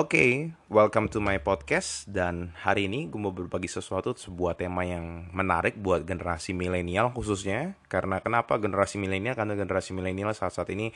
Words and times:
Oke, 0.00 0.56
welcome 0.72 1.12
to 1.12 1.20
my 1.20 1.36
podcast 1.44 2.08
dan 2.08 2.56
hari 2.56 2.88
ini 2.88 3.12
gue 3.12 3.20
mau 3.20 3.36
berbagi 3.36 3.68
sesuatu 3.68 4.16
sebuah 4.16 4.56
tema 4.56 4.80
yang 4.80 5.28
menarik 5.28 5.76
buat 5.76 6.08
generasi 6.08 6.56
milenial 6.56 7.12
khususnya 7.12 7.76
karena 7.84 8.16
kenapa 8.24 8.56
generasi 8.56 8.96
milenial 8.96 9.36
karena 9.36 9.52
generasi 9.60 9.92
milenial 9.92 10.32
saat 10.32 10.56
saat 10.56 10.72
ini 10.72 10.88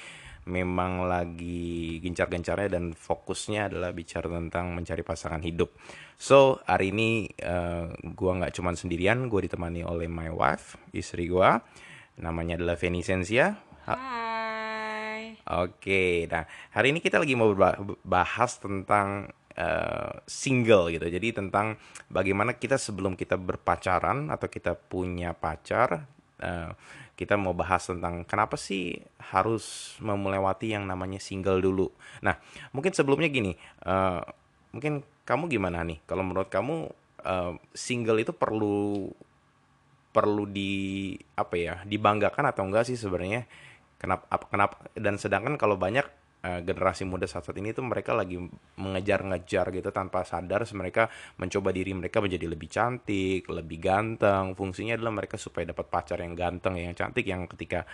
memang 0.49 1.05
lagi 1.05 2.01
gencar-gencarnya 2.01 2.73
dan 2.73 2.97
fokusnya 2.97 3.69
adalah 3.69 3.93
bicara 3.93 4.25
tentang 4.25 4.73
mencari 4.73 5.05
pasangan 5.05 5.45
hidup. 5.45 5.77
So 6.17 6.65
hari 6.65 6.97
ini 6.97 7.29
uh, 7.45 7.93
gue 8.01 8.33
nggak 8.41 8.57
cuma 8.57 8.73
sendirian, 8.73 9.29
gue 9.29 9.45
ditemani 9.45 9.85
oleh 9.85 10.09
my 10.09 10.33
wife, 10.33 10.81
istri 10.97 11.29
gue, 11.29 11.51
namanya 12.25 12.57
adalah 12.57 12.81
Venicencia. 12.81 13.61
Hai. 13.85 14.44
Oke, 15.45 16.25
nah 16.33 16.49
hari 16.73 16.97
ini 16.97 17.05
kita 17.05 17.21
lagi 17.21 17.37
mau 17.37 17.53
bahas 18.01 18.57
tentang 18.57 19.29
uh, 19.61 20.13
single 20.25 20.89
gitu. 20.89 21.05
Jadi 21.05 21.37
tentang 21.37 21.77
bagaimana 22.09 22.57
kita 22.57 22.81
sebelum 22.81 23.13
kita 23.13 23.37
berpacaran 23.37 24.33
atau 24.33 24.49
kita 24.49 24.73
punya 24.73 25.37
pacar, 25.37 26.09
uh, 26.41 26.73
kita 27.15 27.37
mau 27.37 27.53
bahas 27.53 27.85
tentang 27.87 28.25
kenapa 28.25 28.57
sih 28.57 28.99
harus 29.21 29.95
melewati 30.01 30.75
yang 30.75 30.89
namanya 30.89 31.21
single 31.21 31.61
dulu. 31.61 31.93
Nah, 32.25 32.41
mungkin 32.75 32.97
sebelumnya 32.97 33.29
gini, 33.29 33.53
uh, 33.87 34.25
mungkin 34.75 35.05
kamu 35.29 35.53
gimana 35.53 35.85
nih? 35.87 36.03
Kalau 36.09 36.27
menurut 36.27 36.49
kamu 36.49 36.89
uh, 37.23 37.53
single 37.77 38.19
itu 38.19 38.33
perlu 38.33 39.13
perlu 40.15 40.47
di 40.47 41.11
apa 41.35 41.59
ya 41.59 41.75
dibanggakan 41.83 42.49
atau 42.49 42.65
enggak 42.65 42.89
sih 42.89 42.97
sebenarnya? 42.97 43.47
Kenapa 44.05 44.37
kenapa 44.53 44.77
dan 44.93 45.17
sedangkan 45.17 45.57
kalau 45.57 45.81
banyak 45.81 46.05
uh, 46.45 46.61
generasi 46.61 47.09
muda 47.09 47.25
saat 47.25 47.49
saat 47.49 47.57
ini 47.57 47.73
tuh 47.73 47.89
mereka 47.89 48.13
lagi 48.13 48.37
mengejar-ngejar 48.77 49.73
gitu 49.73 49.89
tanpa 49.89 50.29
sadar 50.29 50.69
mereka 50.77 51.09
mencoba 51.41 51.73
diri 51.73 51.97
mereka 51.97 52.21
menjadi 52.21 52.45
lebih 52.53 52.69
cantik, 52.69 53.49
lebih 53.49 53.81
ganteng. 53.81 54.53
Fungsinya 54.53 55.01
adalah 55.01 55.25
mereka 55.25 55.41
supaya 55.41 55.73
dapat 55.73 55.89
pacar 55.89 56.21
yang 56.21 56.37
ganteng, 56.37 56.77
yang 56.77 56.93
cantik 56.93 57.25
yang 57.25 57.49
ketika 57.49 57.89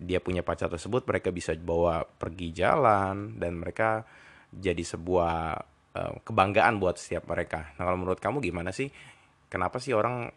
dia 0.00 0.16
punya 0.24 0.40
pacar 0.40 0.72
tersebut 0.72 1.04
mereka 1.04 1.28
bisa 1.28 1.52
bawa 1.60 2.08
pergi 2.08 2.56
jalan 2.56 3.36
dan 3.36 3.60
mereka 3.60 4.08
jadi 4.48 4.80
sebuah 4.80 5.60
uh, 5.92 6.12
kebanggaan 6.24 6.80
buat 6.80 6.96
setiap 6.96 7.28
mereka. 7.28 7.76
Nah, 7.76 7.84
kalau 7.84 7.98
menurut 8.00 8.16
kamu 8.16 8.40
gimana 8.40 8.72
sih? 8.72 8.88
Kenapa 9.52 9.76
sih 9.76 9.92
orang 9.92 10.32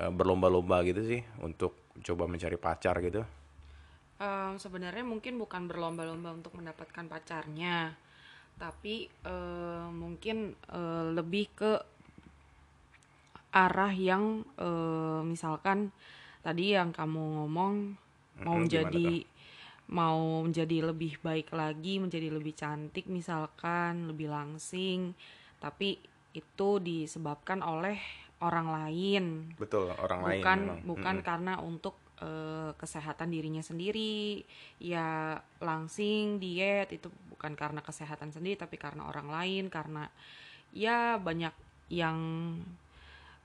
uh, 0.00 0.12
berlomba-lomba 0.14 0.80
gitu 0.88 1.04
sih 1.04 1.20
untuk 1.44 1.92
coba 2.00 2.24
mencari 2.24 2.56
pacar 2.56 2.96
gitu? 3.04 3.43
Um, 4.24 4.56
sebenarnya 4.56 5.04
mungkin 5.04 5.36
bukan 5.36 5.68
berlomba-lomba 5.68 6.32
untuk 6.32 6.56
mendapatkan 6.56 7.04
pacarnya 7.04 7.92
tapi 8.56 9.10
uh, 9.26 9.90
mungkin 9.90 10.54
uh, 10.70 11.10
lebih 11.12 11.50
ke 11.52 11.72
arah 13.54 13.92
yang 13.92 14.46
uh, 14.56 15.20
misalkan 15.26 15.92
tadi 16.40 16.74
yang 16.74 16.90
kamu 16.94 17.44
ngomong 17.44 17.74
mau 18.42 18.56
menjadi 18.58 19.22
mau 19.84 20.42
menjadi 20.42 20.90
lebih 20.90 21.20
baik 21.20 21.52
lagi 21.54 22.00
menjadi 22.00 22.32
lebih 22.32 22.56
cantik 22.56 23.06
misalkan 23.06 24.10
lebih 24.10 24.32
langsing 24.32 25.12
tapi 25.62 25.98
itu 26.34 26.82
disebabkan 26.82 27.62
oleh 27.62 27.96
orang 28.42 28.68
lain. 28.68 29.24
Betul 29.56 29.88
orang 29.96 30.20
bukan, 30.20 30.28
lain 30.28 30.42
bukan 30.42 30.58
bukan 30.84 31.16
-hmm. 31.16 31.26
karena 31.26 31.52
untuk 31.62 31.94
uh, 32.24 32.72
kesehatan 32.80 33.28
dirinya 33.28 33.60
sendiri. 33.60 34.40
Ya 34.80 35.36
langsing 35.60 36.40
diet 36.40 36.88
itu 36.96 37.12
bukan 37.28 37.52
karena 37.52 37.84
kesehatan 37.84 38.32
sendiri 38.32 38.56
tapi 38.56 38.80
karena 38.80 39.04
orang 39.04 39.28
lain 39.28 39.68
karena 39.68 40.08
ya 40.72 41.20
banyak 41.20 41.52
yang 41.92 42.18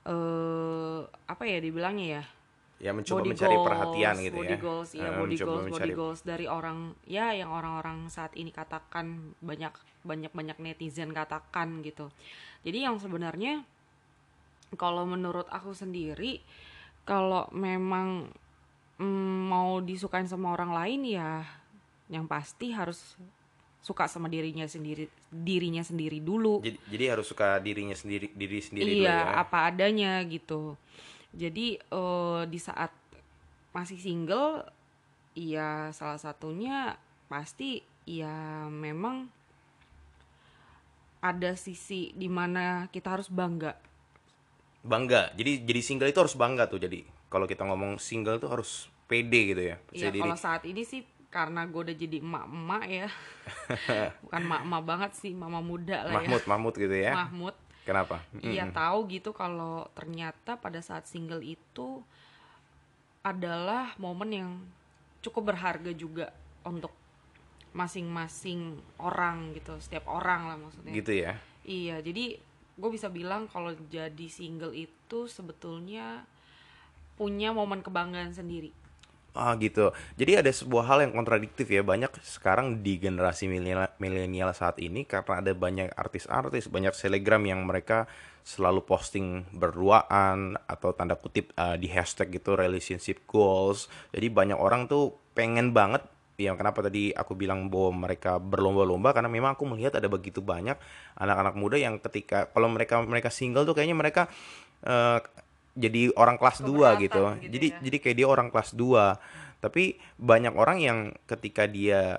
uh, 0.08 1.04
apa 1.28 1.44
ya 1.44 1.60
dibilangnya 1.60 2.08
ya? 2.20 2.24
Ya 2.80 2.96
mencoba 2.96 3.20
body 3.20 3.36
mencari 3.36 3.56
goals, 3.60 3.66
perhatian 3.68 4.14
gitu 4.24 4.36
body 4.40 4.56
ya. 4.56 4.58
goals 4.58 4.90
ya 4.96 5.08
uh, 5.12 5.16
body 5.20 5.36
goals 5.36 5.64
mencari... 5.68 5.76
body 5.84 5.92
goals 5.92 6.20
dari 6.24 6.46
orang 6.48 6.96
ya 7.04 7.36
yang 7.36 7.52
orang-orang 7.52 8.08
saat 8.08 8.32
ini 8.40 8.48
katakan 8.48 9.36
banyak 9.44 9.76
banyak 10.00 10.32
banyak 10.32 10.56
netizen 10.56 11.12
katakan 11.12 11.84
gitu. 11.84 12.08
Jadi 12.64 12.88
yang 12.88 12.96
sebenarnya 12.96 13.60
kalau 14.80 15.04
menurut 15.04 15.44
aku 15.52 15.76
sendiri 15.76 16.40
kalau 17.04 17.48
memang 17.52 18.32
mm, 19.00 19.38
mau 19.48 19.80
disukain 19.80 20.28
sama 20.28 20.52
orang 20.52 20.76
lain 20.76 21.00
ya 21.08 21.42
yang 22.12 22.28
pasti 22.28 22.70
harus 22.76 23.16
suka 23.80 24.04
sama 24.04 24.28
dirinya 24.28 24.68
sendiri 24.68 25.08
dirinya 25.32 25.80
sendiri 25.80 26.20
dulu. 26.20 26.60
Jadi, 26.60 26.78
jadi 26.92 27.04
harus 27.16 27.26
suka 27.32 27.56
dirinya 27.64 27.96
sendiri 27.96 28.28
diri 28.36 28.60
sendiri 28.60 28.84
iya 28.84 28.92
dulu 28.92 29.08
ya. 29.08 29.40
apa 29.40 29.58
adanya 29.72 30.12
gitu. 30.28 30.76
Jadi 31.32 31.80
uh, 31.88 32.44
di 32.44 32.60
saat 32.60 32.92
masih 33.72 33.96
single 33.96 34.68
ya 35.32 35.88
salah 35.96 36.20
satunya 36.20 36.98
pasti 37.30 37.80
ya 38.04 38.66
memang 38.68 39.30
ada 41.24 41.56
sisi 41.56 42.12
di 42.12 42.28
mana 42.28 42.90
kita 42.92 43.16
harus 43.16 43.32
bangga. 43.32 43.72
Bangga. 44.84 45.32
Jadi 45.32 45.64
jadi 45.64 45.80
single 45.80 46.12
itu 46.12 46.20
harus 46.20 46.36
bangga 46.36 46.68
tuh 46.68 46.84
jadi 46.84 47.00
kalau 47.30 47.46
kita 47.46 47.62
ngomong 47.64 47.96
single 48.02 48.36
tuh 48.42 48.50
harus 48.50 48.90
pede 49.06 49.54
gitu 49.54 49.62
ya 49.62 49.76
iya 49.94 50.10
kalau 50.10 50.36
saat 50.36 50.66
ini 50.66 50.82
sih 50.82 51.06
karena 51.30 51.62
gue 51.62 51.80
udah 51.86 51.96
jadi 51.96 52.18
emak-emak 52.18 52.84
ya. 52.90 53.08
Bukan 54.26 54.42
emak-emak 54.42 54.82
banget 54.82 55.10
sih 55.14 55.30
mama 55.30 55.62
muda 55.62 56.10
lah 56.10 56.18
Mahmud, 56.18 56.42
ya. 56.42 56.48
Mahmud 56.50 56.74
gitu 56.74 56.96
ya? 56.98 57.12
Mahmud. 57.14 57.54
Kenapa? 57.86 58.16
Iya 58.42 58.66
mm 58.66 58.70
-hmm. 58.74 58.76
tahu 58.76 58.98
gitu 59.08 59.30
kalau 59.30 59.86
ternyata 59.94 60.58
pada 60.58 60.82
saat 60.82 61.06
single 61.06 61.40
itu 61.40 62.02
adalah 63.22 63.94
momen 63.96 64.30
yang 64.34 64.50
cukup 65.22 65.54
berharga 65.54 65.94
juga 65.94 66.34
untuk 66.66 66.90
masing-masing 67.70 68.82
orang 68.98 69.54
gitu 69.54 69.78
setiap 69.78 70.10
orang 70.10 70.50
lah 70.50 70.56
maksudnya. 70.58 70.92
Gitu 70.92 71.12
ya? 71.14 71.38
Iya 71.62 72.02
jadi 72.02 72.42
gue 72.74 72.90
bisa 72.90 73.06
bilang 73.06 73.46
kalau 73.46 73.70
jadi 73.86 74.26
single 74.26 74.74
itu 74.74 75.30
sebetulnya 75.30 76.26
punya 77.20 77.52
momen 77.52 77.84
kebanggaan 77.84 78.32
sendiri. 78.32 78.72
Ah 79.36 79.52
gitu. 79.60 79.92
Jadi 80.16 80.40
ada 80.40 80.50
sebuah 80.50 80.88
hal 80.88 80.98
yang 81.04 81.12
kontradiktif 81.12 81.68
ya 81.68 81.84
banyak 81.84 82.10
sekarang 82.24 82.80
di 82.80 82.96
generasi 82.96 83.46
milenial 84.00 84.50
saat 84.56 84.80
ini 84.80 85.04
karena 85.04 85.44
ada 85.44 85.52
banyak 85.52 85.92
artis-artis, 85.94 86.72
banyak 86.72 86.96
selegram 86.96 87.44
yang 87.44 87.62
mereka 87.68 88.08
selalu 88.40 88.82
posting 88.82 89.44
berduaan 89.52 90.56
atau 90.64 90.96
tanda 90.96 91.14
kutip 91.14 91.52
uh, 91.60 91.76
di 91.76 91.92
hashtag 91.92 92.40
gitu 92.40 92.56
relationship 92.56 93.22
goals. 93.28 93.86
Jadi 94.10 94.32
banyak 94.32 94.58
orang 94.58 94.88
tuh 94.88 95.14
pengen 95.36 95.70
banget 95.76 96.02
ya 96.40 96.56
kenapa 96.56 96.80
tadi 96.80 97.12
aku 97.12 97.36
bilang 97.36 97.68
bahwa 97.68 98.08
mereka 98.08 98.40
berlomba-lomba 98.40 99.12
karena 99.12 99.28
memang 99.28 99.54
aku 99.54 99.68
melihat 99.68 100.00
ada 100.00 100.08
begitu 100.08 100.40
banyak 100.40 100.72
anak-anak 101.20 101.52
muda 101.52 101.76
yang 101.76 102.00
ketika 102.00 102.48
kalau 102.48 102.72
mereka 102.72 103.04
mereka 103.04 103.28
single 103.28 103.68
tuh 103.68 103.76
kayaknya 103.76 103.92
mereka 103.92 104.32
uh, 104.88 105.20
jadi 105.74 106.10
orang 106.18 106.36
kelas 106.36 106.62
2 106.62 106.70
gitu. 106.70 106.84
gitu. 107.06 107.24
Jadi 107.50 107.66
ya. 107.70 107.78
jadi 107.82 107.96
kayak 108.02 108.16
dia 108.16 108.28
orang 108.28 108.48
kelas 108.50 108.74
2. 108.74 109.60
Tapi 109.60 110.00
banyak 110.16 110.54
orang 110.56 110.78
yang 110.80 110.98
ketika 111.28 111.68
dia 111.68 112.16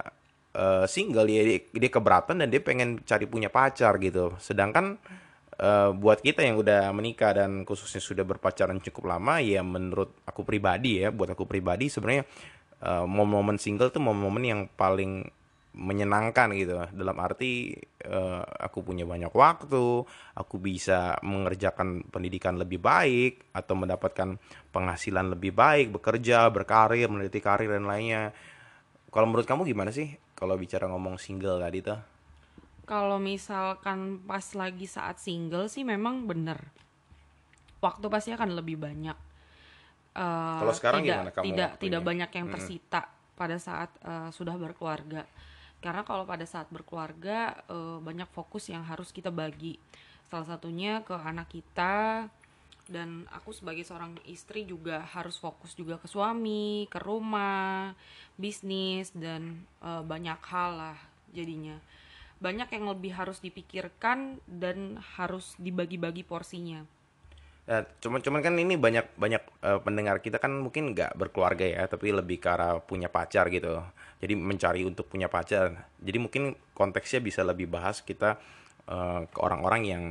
uh, 0.55 0.85
single 0.85 1.25
dia 1.25 1.63
dia 1.71 1.89
keberatan 1.91 2.43
dan 2.43 2.47
dia 2.47 2.61
pengen 2.61 3.01
cari 3.03 3.25
punya 3.25 3.49
pacar 3.49 3.97
gitu. 3.97 4.35
Sedangkan 4.37 5.01
uh, 5.59 5.89
buat 5.95 6.21
kita 6.21 6.45
yang 6.45 6.61
udah 6.61 6.93
menikah 6.95 7.35
dan 7.35 7.63
khususnya 7.67 8.01
sudah 8.01 8.23
berpacaran 8.23 8.79
cukup 8.79 9.17
lama 9.17 9.41
ya 9.41 9.65
menurut 9.65 10.21
aku 10.23 10.45
pribadi 10.45 11.01
ya, 11.03 11.09
buat 11.09 11.33
aku 11.33 11.49
pribadi 11.49 11.89
sebenarnya 11.89 12.23
uh, 12.85 13.05
momen-momen 13.05 13.57
single 13.61 13.93
tuh 13.93 14.01
momen-momen 14.01 14.43
yang 14.43 14.61
paling 14.73 15.27
menyenangkan 15.71 16.51
gitu. 16.51 16.75
Dalam 16.91 17.15
arti 17.23 17.71
uh, 18.03 18.43
aku 18.43 18.83
punya 18.83 19.07
banyak 19.07 19.31
waktu 19.31 20.03
aku 20.35 20.55
bisa 20.59 21.15
mengerjakan 21.23 22.03
pendidikan 22.11 22.59
lebih 22.59 22.83
baik 22.83 23.55
atau 23.55 23.79
mendapatkan 23.79 24.35
penghasilan 24.75 25.31
lebih 25.31 25.55
baik 25.55 25.95
bekerja 25.95 26.51
berkarir 26.51 27.07
meneliti 27.07 27.39
karir 27.39 27.71
dan 27.71 27.87
lainnya. 27.87 28.35
Kalau 29.11 29.27
menurut 29.27 29.47
kamu 29.47 29.63
gimana 29.67 29.95
sih? 29.95 30.11
Kalau 30.35 30.59
bicara 30.59 30.91
ngomong 30.91 31.15
single 31.15 31.63
tadi 31.63 31.79
tuh. 31.79 31.99
Kalau 32.83 33.21
misalkan 33.23 34.19
pas 34.27 34.43
lagi 34.51 34.83
saat 34.83 35.23
single 35.23 35.71
sih 35.71 35.87
memang 35.87 36.27
bener. 36.27 36.59
Waktu 37.79 38.11
pasti 38.11 38.35
akan 38.35 38.59
lebih 38.59 38.75
banyak. 38.75 39.15
Uh, 40.11 40.59
kalau 40.59 40.75
sekarang 40.75 40.99
tidak 41.07 41.15
gimana 41.15 41.31
kamu 41.31 41.45
tidak 41.47 41.69
tidak 41.79 42.01
banyak 42.03 42.31
yang 42.35 42.47
tersita 42.51 43.01
hmm. 43.07 43.15
pada 43.39 43.55
saat 43.55 43.89
uh, 44.03 44.27
sudah 44.27 44.59
berkeluarga 44.59 45.23
karena 45.81 46.05
kalau 46.05 46.29
pada 46.29 46.45
saat 46.45 46.69
berkeluarga 46.69 47.57
uh, 47.65 47.97
banyak 47.97 48.29
fokus 48.29 48.69
yang 48.69 48.85
harus 48.85 49.09
kita 49.09 49.33
bagi. 49.33 49.81
Salah 50.29 50.47
satunya 50.47 51.01
ke 51.01 51.17
anak 51.17 51.49
kita 51.49 52.29
dan 52.87 53.25
aku 53.33 53.51
sebagai 53.51 53.81
seorang 53.81 54.15
istri 54.29 54.63
juga 54.63 55.01
harus 55.01 55.35
fokus 55.41 55.73
juga 55.73 55.97
ke 55.97 56.05
suami 56.05 56.85
ke 56.85 57.01
rumah 57.01 57.97
bisnis 58.37 59.09
dan 59.11 59.65
uh, 59.81 60.05
banyak 60.05 60.37
hal 60.47 60.71
lah 60.77 60.97
jadinya. 61.33 61.81
Banyak 62.41 62.73
yang 62.73 62.85
lebih 62.89 63.13
harus 63.13 63.37
dipikirkan 63.41 64.41
dan 64.45 65.01
harus 65.17 65.53
dibagi-bagi 65.61 66.25
porsinya. 66.25 66.85
Ya, 67.69 67.85
cuman 68.01 68.19
cuman 68.25 68.41
kan 68.41 68.57
ini 68.57 68.73
banyak 68.73 69.13
banyak 69.15 69.43
uh, 69.61 69.77
pendengar 69.85 70.17
kita 70.19 70.41
kan 70.41 70.49
mungkin 70.49 70.97
nggak 70.97 71.13
berkeluarga 71.13 71.63
ya, 71.63 71.85
tapi 71.85 72.09
lebih 72.09 72.41
ke 72.41 72.49
arah 72.49 72.81
punya 72.81 73.07
pacar 73.13 73.47
gitu. 73.53 73.77
Jadi 74.21 74.33
mencari 74.37 74.85
untuk 74.85 75.09
punya 75.09 75.25
pacar. 75.25 75.89
Jadi 75.97 76.17
mungkin 76.21 76.53
konteksnya 76.77 77.19
bisa 77.19 77.41
lebih 77.41 77.65
bahas 77.65 78.05
kita 78.05 78.37
uh, 78.85 79.25
ke 79.25 79.39
orang-orang 79.41 79.81
yang 79.83 80.03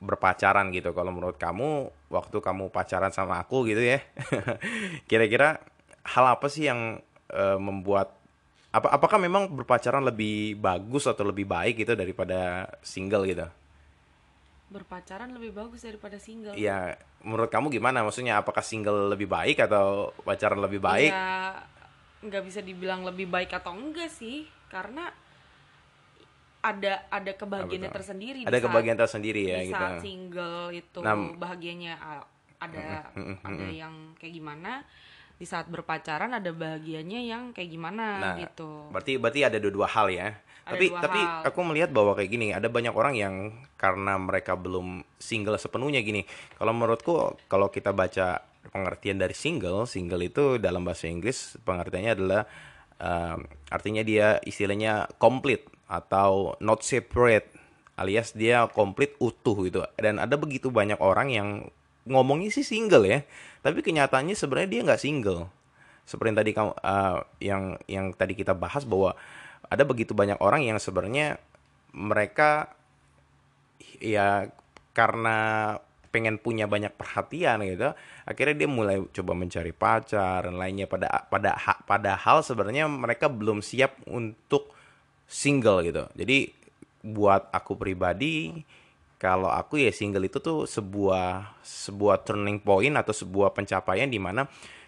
berpacaran 0.00 0.72
gitu. 0.72 0.96
Kalau 0.96 1.12
menurut 1.12 1.36
kamu 1.36 1.92
waktu 2.08 2.36
kamu 2.40 2.72
pacaran 2.72 3.12
sama 3.12 3.44
aku 3.44 3.68
gitu 3.68 3.84
ya, 3.84 4.00
kira-kira 5.10 5.60
hal 6.04 6.24
apa 6.32 6.48
sih 6.48 6.68
yang 6.68 7.00
uh, 7.32 7.60
membuat 7.60 8.16
apa 8.74 8.90
apakah 8.90 9.22
memang 9.22 9.52
berpacaran 9.54 10.02
lebih 10.02 10.58
bagus 10.58 11.06
atau 11.06 11.22
lebih 11.28 11.46
baik 11.46 11.84
gitu 11.84 11.94
daripada 11.94 12.66
single 12.82 13.28
gitu? 13.28 13.46
berpacaran 14.74 15.30
lebih 15.30 15.54
bagus 15.54 15.86
daripada 15.86 16.18
single. 16.18 16.58
Iya, 16.58 16.98
menurut 17.22 17.46
kamu 17.46 17.70
gimana? 17.70 18.02
Maksudnya 18.02 18.42
apakah 18.42 18.66
single 18.66 19.06
lebih 19.06 19.30
baik 19.30 19.62
atau 19.62 20.10
pacaran 20.26 20.58
lebih 20.58 20.82
baik? 20.82 21.14
Ya, 21.14 21.62
nggak 22.24 22.42
bisa 22.48 22.60
dibilang 22.64 23.04
lebih 23.04 23.28
baik 23.28 23.52
atau 23.52 23.76
enggak 23.76 24.08
sih, 24.08 24.48
karena 24.72 25.12
ada 26.64 27.04
ada 27.12 27.32
kebahagiaannya 27.36 27.92
tersendiri. 27.92 28.40
Ada 28.48 28.58
kebahagiaan 28.64 28.98
tersendiri 28.98 29.42
ya 29.52 29.60
di 29.60 29.68
gitu. 29.68 29.76
saat 29.76 30.00
single 30.00 30.72
itu 30.72 30.98
nah, 31.04 31.16
bahagianya 31.36 31.92
ada 32.56 33.12
mm, 33.12 33.20
mm, 33.20 33.36
ada 33.44 33.66
yang 33.68 33.94
kayak 34.16 34.32
gimana 34.32 34.80
di 35.34 35.46
saat 35.46 35.66
berpacaran 35.66 36.30
ada 36.30 36.50
bahagianya 36.54 37.20
yang 37.20 37.42
kayak 37.50 37.70
gimana 37.70 38.06
nah, 38.22 38.36
gitu. 38.38 38.86
Berarti 38.94 39.18
berarti 39.18 39.40
ada 39.42 39.58
dua-dua 39.58 39.90
hal 39.90 40.06
ya. 40.10 40.28
Ada 40.64 40.72
tapi 40.78 40.86
tapi 40.96 41.20
hal. 41.20 41.42
aku 41.52 41.60
melihat 41.66 41.90
bahwa 41.92 42.16
kayak 42.16 42.30
gini, 42.30 42.54
ada 42.54 42.70
banyak 42.70 42.94
orang 42.94 43.14
yang 43.18 43.34
karena 43.76 44.16
mereka 44.16 44.54
belum 44.54 45.02
single 45.18 45.58
sepenuhnya 45.58 46.00
gini. 46.00 46.24
Kalau 46.56 46.72
menurutku 46.72 47.36
kalau 47.50 47.68
kita 47.68 47.90
baca 47.90 48.40
pengertian 48.70 49.20
dari 49.20 49.36
single, 49.36 49.84
single 49.84 50.22
itu 50.24 50.56
dalam 50.56 50.86
bahasa 50.86 51.10
Inggris 51.10 51.60
pengertiannya 51.66 52.12
adalah 52.16 52.42
um, 52.96 53.44
artinya 53.68 54.00
dia 54.00 54.40
istilahnya 54.46 55.10
complete 55.20 55.68
atau 55.84 56.56
not 56.64 56.80
separate 56.80 57.52
alias 57.94 58.34
dia 58.34 58.66
komplit 58.70 59.14
utuh 59.20 59.66
gitu. 59.66 59.84
Dan 59.98 60.22
ada 60.22 60.34
begitu 60.38 60.70
banyak 60.70 60.98
orang 60.98 61.28
yang 61.30 61.48
ngomongnya 62.04 62.52
sih 62.52 62.66
single 62.66 63.04
ya, 63.08 63.24
tapi 63.64 63.80
kenyataannya 63.80 64.36
sebenarnya 64.36 64.70
dia 64.70 64.80
nggak 64.84 65.02
single. 65.02 65.48
Seperti 66.04 66.28
yang 66.32 66.38
tadi 66.38 66.50
kamu 66.52 66.72
uh, 66.76 67.18
yang 67.40 67.62
yang 67.88 68.06
tadi 68.12 68.36
kita 68.36 68.52
bahas 68.52 68.84
bahwa 68.84 69.16
ada 69.72 69.82
begitu 69.88 70.12
banyak 70.12 70.36
orang 70.44 70.60
yang 70.64 70.76
sebenarnya 70.76 71.40
mereka 71.96 72.76
ya 74.04 74.52
karena 74.92 75.38
pengen 76.14 76.38
punya 76.38 76.70
banyak 76.70 76.94
perhatian 76.94 77.58
gitu 77.66 77.90
akhirnya 78.22 78.54
dia 78.54 78.68
mulai 78.70 79.02
coba 79.10 79.32
mencari 79.34 79.72
pacar 79.74 80.46
dan 80.46 80.60
lainnya. 80.60 80.86
Pada 80.86 81.26
pada 81.26 81.56
padahal 81.88 82.44
sebenarnya 82.44 82.86
mereka 82.86 83.26
belum 83.26 83.64
siap 83.64 83.96
untuk 84.06 84.70
single 85.24 85.82
gitu. 85.88 86.04
Jadi 86.14 86.52
buat 87.04 87.48
aku 87.52 87.76
pribadi 87.76 88.64
kalau 89.18 89.48
aku 89.48 89.80
ya 89.80 89.90
single 89.94 90.26
itu 90.26 90.42
tuh 90.42 90.68
sebuah 90.68 91.58
sebuah 91.62 92.26
turning 92.26 92.60
point 92.60 92.94
atau 92.94 93.14
sebuah 93.14 93.54
pencapaian 93.54 94.10
di 94.10 94.20
mana 94.20 94.44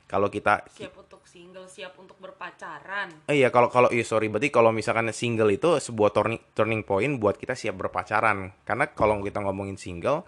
kalau 0.06 0.30
kita 0.30 0.62
siap 0.70 0.94
untuk 1.02 1.26
single 1.26 1.66
siap 1.66 1.98
untuk 1.98 2.16
berpacaran. 2.22 3.10
Eh, 3.26 3.42
iya 3.42 3.50
kalau 3.50 3.66
kalau 3.66 3.90
iya 3.90 4.06
sorry 4.06 4.30
berarti 4.30 4.54
kalau 4.54 4.70
misalkan 4.70 5.10
single 5.10 5.50
itu 5.50 5.82
sebuah 5.82 6.14
turning 6.14 6.40
turning 6.54 6.86
point 6.86 7.18
buat 7.18 7.34
kita 7.34 7.58
siap 7.58 7.74
berpacaran. 7.76 8.54
Karena 8.62 8.86
kalau 8.94 9.18
kita 9.20 9.42
ngomongin 9.42 9.74
single 9.74 10.22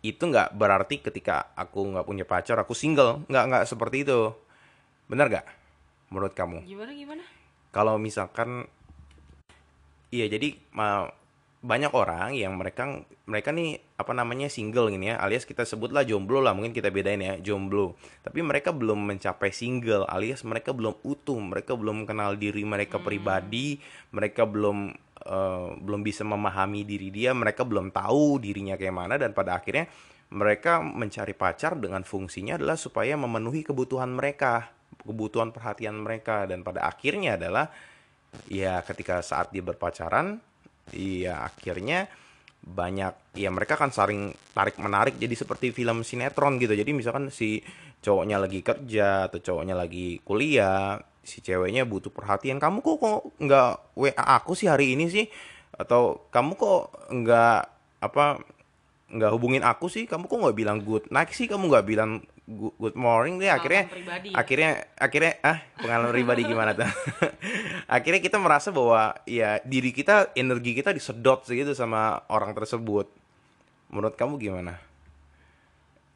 itu 0.00 0.18
nggak 0.18 0.56
berarti 0.56 1.04
ketika 1.04 1.52
aku 1.54 1.94
nggak 1.94 2.06
punya 2.08 2.24
pacar 2.24 2.56
aku 2.56 2.72
single. 2.72 3.20
Nggak 3.28 3.44
nggak 3.52 3.64
seperti 3.68 4.08
itu. 4.08 4.32
Benar 5.12 5.28
nggak? 5.28 5.46
Menurut 6.08 6.32
kamu? 6.32 6.64
Gimana 6.64 6.92
gimana? 6.96 7.24
Kalau 7.68 8.00
misalkan 8.00 8.64
iya 10.08 10.24
jadi 10.24 10.56
banyak 11.58 11.90
orang 11.90 12.38
yang 12.38 12.54
mereka 12.54 13.02
mereka 13.26 13.50
nih 13.50 13.82
apa 13.98 14.14
namanya 14.14 14.46
single 14.46 14.94
gini 14.94 15.10
ya 15.10 15.18
alias 15.18 15.42
kita 15.42 15.66
sebutlah 15.66 16.06
jomblo 16.06 16.38
lah 16.38 16.54
mungkin 16.54 16.70
kita 16.70 16.86
bedain 16.94 17.18
ya 17.18 17.34
jomblo 17.42 17.98
tapi 18.22 18.46
mereka 18.46 18.70
belum 18.70 19.10
mencapai 19.10 19.50
single 19.50 20.06
alias 20.06 20.46
mereka 20.46 20.70
belum 20.70 21.02
utuh 21.02 21.34
mereka 21.42 21.74
belum 21.74 22.06
kenal 22.06 22.38
diri 22.38 22.62
mereka 22.62 23.02
hmm. 23.02 23.06
pribadi 23.10 23.82
mereka 24.14 24.46
belum 24.46 24.94
uh, 25.26 25.74
belum 25.82 26.00
bisa 26.06 26.22
memahami 26.22 26.86
diri 26.86 27.10
dia 27.10 27.34
mereka 27.34 27.66
belum 27.66 27.90
tahu 27.90 28.38
dirinya 28.38 28.78
kayak 28.78 28.94
mana 28.94 29.18
dan 29.18 29.34
pada 29.34 29.58
akhirnya 29.58 29.90
mereka 30.30 30.78
mencari 30.78 31.34
pacar 31.34 31.74
dengan 31.74 32.06
fungsinya 32.06 32.54
adalah 32.54 32.78
supaya 32.78 33.18
memenuhi 33.18 33.66
kebutuhan 33.66 34.14
mereka 34.14 34.70
kebutuhan 35.02 35.50
perhatian 35.50 36.06
mereka 36.06 36.46
dan 36.46 36.62
pada 36.62 36.86
akhirnya 36.86 37.34
adalah 37.34 37.66
ya 38.46 38.78
ketika 38.86 39.24
saat 39.26 39.50
dia 39.50 39.64
berpacaran 39.64 40.38
iya 40.94 41.48
akhirnya 41.48 42.08
banyak 42.68 43.38
ya 43.38 43.48
mereka 43.48 43.78
kan 43.78 43.88
saling 43.94 44.34
tarik 44.52 44.76
menarik 44.76 45.16
jadi 45.16 45.32
seperti 45.32 45.72
film 45.72 46.04
sinetron 46.04 46.60
gitu. 46.60 46.74
Jadi 46.76 46.90
misalkan 46.92 47.32
si 47.32 47.62
cowoknya 47.98 48.36
lagi 48.38 48.60
kerja 48.60 49.26
atau 49.30 49.38
cowoknya 49.40 49.74
lagi 49.74 50.20
kuliah 50.22 51.00
si 51.24 51.44
ceweknya 51.44 51.84
butuh 51.84 52.12
perhatian. 52.12 52.60
Kamu 52.60 52.80
kok 52.80 52.96
kok 53.00 53.18
nggak 53.40 53.72
wa 53.96 54.08
aku 54.16 54.52
sih 54.56 54.68
hari 54.68 54.96
ini 54.96 55.08
sih? 55.12 55.26
Atau 55.76 56.28
kamu 56.32 56.56
kok 56.56 56.82
nggak 57.12 57.60
apa 58.04 58.24
nggak 59.12 59.32
hubungin 59.32 59.64
aku 59.64 59.88
sih? 59.88 60.04
Kamu 60.04 60.28
kok 60.28 60.38
nggak 60.40 60.56
bilang 60.56 60.78
good 60.84 61.04
night 61.12 61.32
sih? 61.32 61.48
Kamu 61.48 61.68
nggak 61.68 61.86
bilang 61.88 62.24
good 62.48 62.96
morning 62.96 63.36
deh 63.36 63.52
akhirnya 63.52 63.84
pribadi, 63.84 64.32
ya? 64.32 64.36
akhirnya 64.40 64.70
akhirnya 64.96 65.32
ah 65.44 65.58
pengalaman 65.76 66.12
pribadi 66.16 66.42
gimana 66.48 66.72
tuh? 66.72 66.88
Akhirnya 67.96 68.20
kita 68.20 68.36
merasa 68.40 68.68
bahwa 68.68 69.16
ya 69.28 69.60
diri 69.64 69.92
kita 69.92 70.32
energi 70.36 70.76
kita 70.76 70.92
disedot 70.92 71.44
segitu 71.44 71.76
sama 71.76 72.24
orang 72.32 72.52
tersebut. 72.56 73.08
Menurut 73.88 74.16
kamu 74.16 74.36
gimana? 74.36 74.76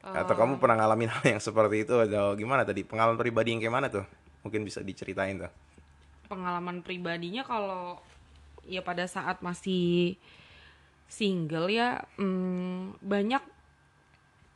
Uh, 0.04 0.20
atau 0.20 0.36
kamu 0.36 0.60
pernah 0.60 0.84
ngalamin 0.84 1.08
hal 1.08 1.24
yang 1.36 1.40
seperti 1.40 1.88
itu 1.88 1.96
atau 1.96 2.36
gimana 2.36 2.64
tadi? 2.64 2.84
Pengalaman 2.84 3.16
pribadi 3.16 3.56
yang 3.56 3.60
kayak 3.60 3.72
mana 3.72 3.88
tuh? 3.88 4.04
Mungkin 4.44 4.64
bisa 4.68 4.84
diceritain 4.84 5.40
tuh. 5.40 5.52
Pengalaman 6.28 6.84
pribadinya 6.84 7.40
kalau 7.44 8.00
ya 8.68 8.84
pada 8.84 9.08
saat 9.08 9.40
masih 9.40 10.16
single 11.08 11.68
ya 11.68 12.04
hmm, 12.16 13.00
banyak 13.00 13.40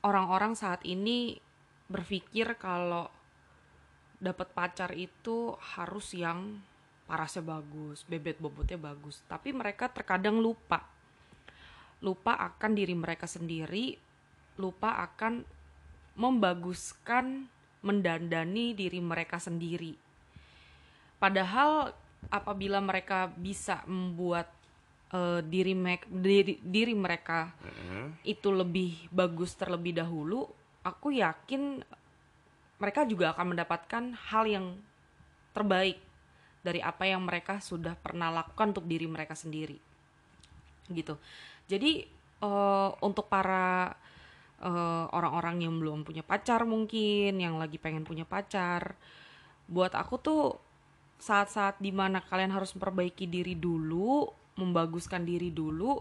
orang-orang 0.05 0.53
saat 0.57 0.81
ini 0.85 1.41
berpikir 1.87 2.59
kalau 2.59 3.07
dapat 4.19 4.49
pacar 4.51 4.91
itu 4.97 5.55
harus 5.77 6.17
yang 6.17 6.59
parasnya 7.07 7.45
bagus, 7.47 8.03
bebet 8.09 8.43
bobotnya 8.43 8.77
bagus. 8.81 9.23
Tapi 9.31 9.55
mereka 9.55 9.87
terkadang 9.87 10.43
lupa. 10.43 10.83
Lupa 12.03 12.37
akan 12.37 12.77
diri 12.77 12.93
mereka 12.93 13.25
sendiri, 13.31 13.97
lupa 14.59 15.01
akan 15.07 15.47
membaguskan, 16.17 17.47
mendandani 17.85 18.75
diri 18.75 18.99
mereka 18.99 19.39
sendiri. 19.39 19.95
Padahal 21.23 21.95
apabila 22.29 22.83
mereka 22.83 23.31
bisa 23.31 23.87
membuat 23.87 24.51
uh, 25.15 25.41
diri, 25.45 25.73
diri 26.11 26.59
diri 26.61 26.95
mereka 26.97 27.55
mm 27.55 27.71
-hmm. 27.71 28.07
itu 28.27 28.49
lebih 28.51 29.07
bagus 29.15 29.55
terlebih 29.55 29.97
dahulu, 30.03 30.51
aku 30.87 31.19
yakin 31.19 31.83
mereka 32.79 33.03
juga 33.03 33.35
akan 33.35 33.57
mendapatkan 33.57 34.05
hal 34.31 34.45
yang 34.47 34.67
terbaik 35.51 35.99
dari 36.63 36.79
apa 36.79 37.11
yang 37.11 37.27
mereka 37.27 37.59
sudah 37.59 37.99
pernah 37.99 38.31
lakukan 38.31 38.71
untuk 38.71 38.87
diri 38.87 39.11
mereka 39.11 39.35
sendiri. 39.35 39.79
Gitu. 40.87 41.19
Jadi 41.67 42.07
uh, 42.43 42.95
untuk 43.03 43.27
para 43.27 43.91
orang 44.57 44.73
eh, 44.73 45.07
orang-orang 45.13 45.69
yang 45.69 45.77
belum 45.77 46.01
punya 46.09 46.25
pacar 46.25 46.65
mungkin 46.65 47.37
yang 47.37 47.61
lagi 47.61 47.77
pengen 47.77 48.09
punya 48.09 48.25
pacar 48.25 48.97
buat 49.69 49.93
aku 49.93 50.17
tuh 50.17 50.57
saat-saat 51.21 51.77
di 51.77 51.93
mana 51.93 52.25
kalian 52.25 52.57
harus 52.57 52.73
memperbaiki 52.73 53.29
diri 53.29 53.53
dulu 53.53 54.25
membaguskan 54.57 55.29
diri 55.29 55.53
dulu 55.53 56.01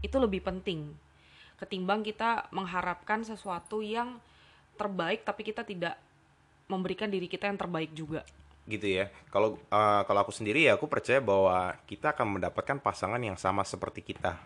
itu 0.00 0.16
lebih 0.16 0.40
penting 0.40 0.96
ketimbang 1.60 2.00
kita 2.00 2.48
mengharapkan 2.50 3.20
sesuatu 3.20 3.84
yang 3.84 4.16
terbaik 4.80 5.28
tapi 5.28 5.44
kita 5.44 5.60
tidak 5.60 6.00
memberikan 6.72 7.12
diri 7.12 7.28
kita 7.28 7.52
yang 7.52 7.60
terbaik 7.60 7.92
juga. 7.92 8.24
Gitu 8.64 8.86
ya. 8.88 9.12
Kalau 9.28 9.60
uh, 9.68 10.02
kalau 10.08 10.20
aku 10.24 10.32
sendiri 10.32 10.64
ya 10.64 10.80
aku 10.80 10.88
percaya 10.88 11.20
bahwa 11.20 11.76
kita 11.84 12.16
akan 12.16 12.40
mendapatkan 12.40 12.80
pasangan 12.80 13.20
yang 13.20 13.36
sama 13.36 13.66
seperti 13.66 14.00
kita. 14.00 14.40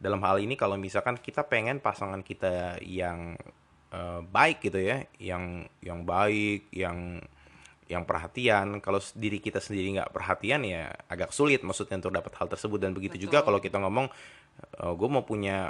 Dalam 0.00 0.18
hal 0.26 0.40
ini 0.42 0.56
kalau 0.56 0.80
misalkan 0.80 1.20
kita 1.20 1.46
pengen 1.46 1.78
pasangan 1.78 2.24
kita 2.24 2.80
yang 2.82 3.36
uh, 3.92 4.24
baik 4.24 4.64
gitu 4.64 4.80
ya 4.80 5.04
yang 5.20 5.68
yang 5.84 6.02
baik 6.02 6.72
yang 6.72 7.20
yang 7.86 8.02
perhatian. 8.08 8.80
Kalau 8.80 8.98
diri 9.14 9.38
kita 9.38 9.60
sendiri 9.60 10.00
nggak 10.00 10.10
perhatian 10.10 10.64
ya 10.64 10.90
agak 11.06 11.30
sulit 11.36 11.60
maksudnya 11.60 12.00
untuk 12.00 12.16
dapat 12.16 12.32
hal 12.40 12.48
tersebut. 12.48 12.80
Dan 12.80 12.96
begitu 12.96 13.20
Betul. 13.20 13.24
juga 13.28 13.38
kalau 13.44 13.60
kita 13.60 13.76
ngomong 13.76 14.08
uh, 14.80 14.92
gue 14.96 15.08
mau 15.12 15.22
punya 15.22 15.68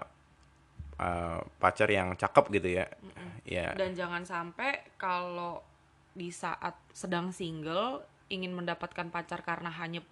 uh, 1.00 1.40
pacar 1.56 1.88
yang 1.88 2.12
cakep 2.14 2.60
gitu 2.60 2.68
ya 2.76 2.86
mm 2.86 3.10
-mm. 3.10 3.30
ya 3.48 3.66
dan 3.72 3.96
jangan 3.96 4.22
sampai 4.28 4.84
kalau 5.00 5.64
di 6.12 6.28
saat 6.28 6.76
sedang 6.92 7.32
single 7.32 8.04
ingin 8.28 8.52
mendapatkan 8.52 9.08
pacar 9.08 9.40
karena 9.42 9.72
hanya 9.72 10.04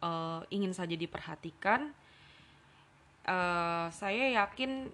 uh, 0.00 0.40
ingin 0.48 0.70
saja 0.70 0.94
diperhatikan 0.94 1.90
uh, 3.26 3.90
saya 3.90 4.32
yakin 4.46 4.88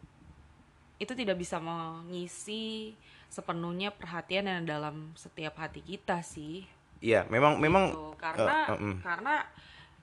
itu 0.99 1.13
tidak 1.19 1.37
bisa 1.39 1.59
mengisi 1.59 2.95
sepenuhnya 3.27 3.91
perhatian 3.91 4.47
yang 4.47 4.63
dalam 4.69 5.11
setiap 5.17 5.57
hati 5.59 5.81
kita 5.83 6.21
sih. 6.23 6.63
Iya, 7.03 7.27
memang 7.27 7.59
gitu. 7.59 7.65
memang 7.65 7.85
karena 8.21 8.57
uh, 8.69 8.73
uh, 8.77 8.85
uh. 8.87 8.97
karena 9.03 9.35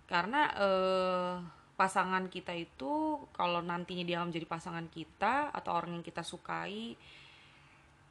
karena 0.10 0.42
uh, 0.58 1.34
pasangan 1.80 2.28
kita 2.28 2.52
itu 2.52 3.24
kalau 3.32 3.64
nantinya 3.64 4.04
dia 4.04 4.20
menjadi 4.20 4.44
pasangan 4.44 4.84
kita 4.92 5.56
atau 5.56 5.72
orang 5.72 5.96
yang 5.96 6.04
kita 6.04 6.28
sukai 6.28 7.00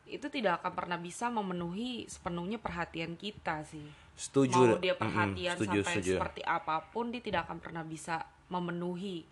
itu 0.09 0.27
tidak 0.33 0.65
akan 0.65 0.73
pernah 0.73 0.97
bisa 0.97 1.29
memenuhi 1.29 2.09
sepenuhnya 2.09 2.57
perhatian 2.57 3.13
kita 3.13 3.61
sih. 3.69 3.85
Setuju. 4.17 4.57
Mau 4.57 4.81
dia 4.81 4.97
perhatian 4.97 5.53
mm 5.53 5.61
-hmm. 5.61 5.69
setuju, 5.69 5.79
sampai 5.85 5.95
setuju. 6.01 6.13
seperti 6.17 6.41
apa 6.49 6.81
pun 6.89 7.13
dia 7.13 7.21
tidak 7.21 7.45
akan 7.45 7.61
pernah 7.61 7.85
bisa 7.85 8.25
memenuhi 8.49 9.29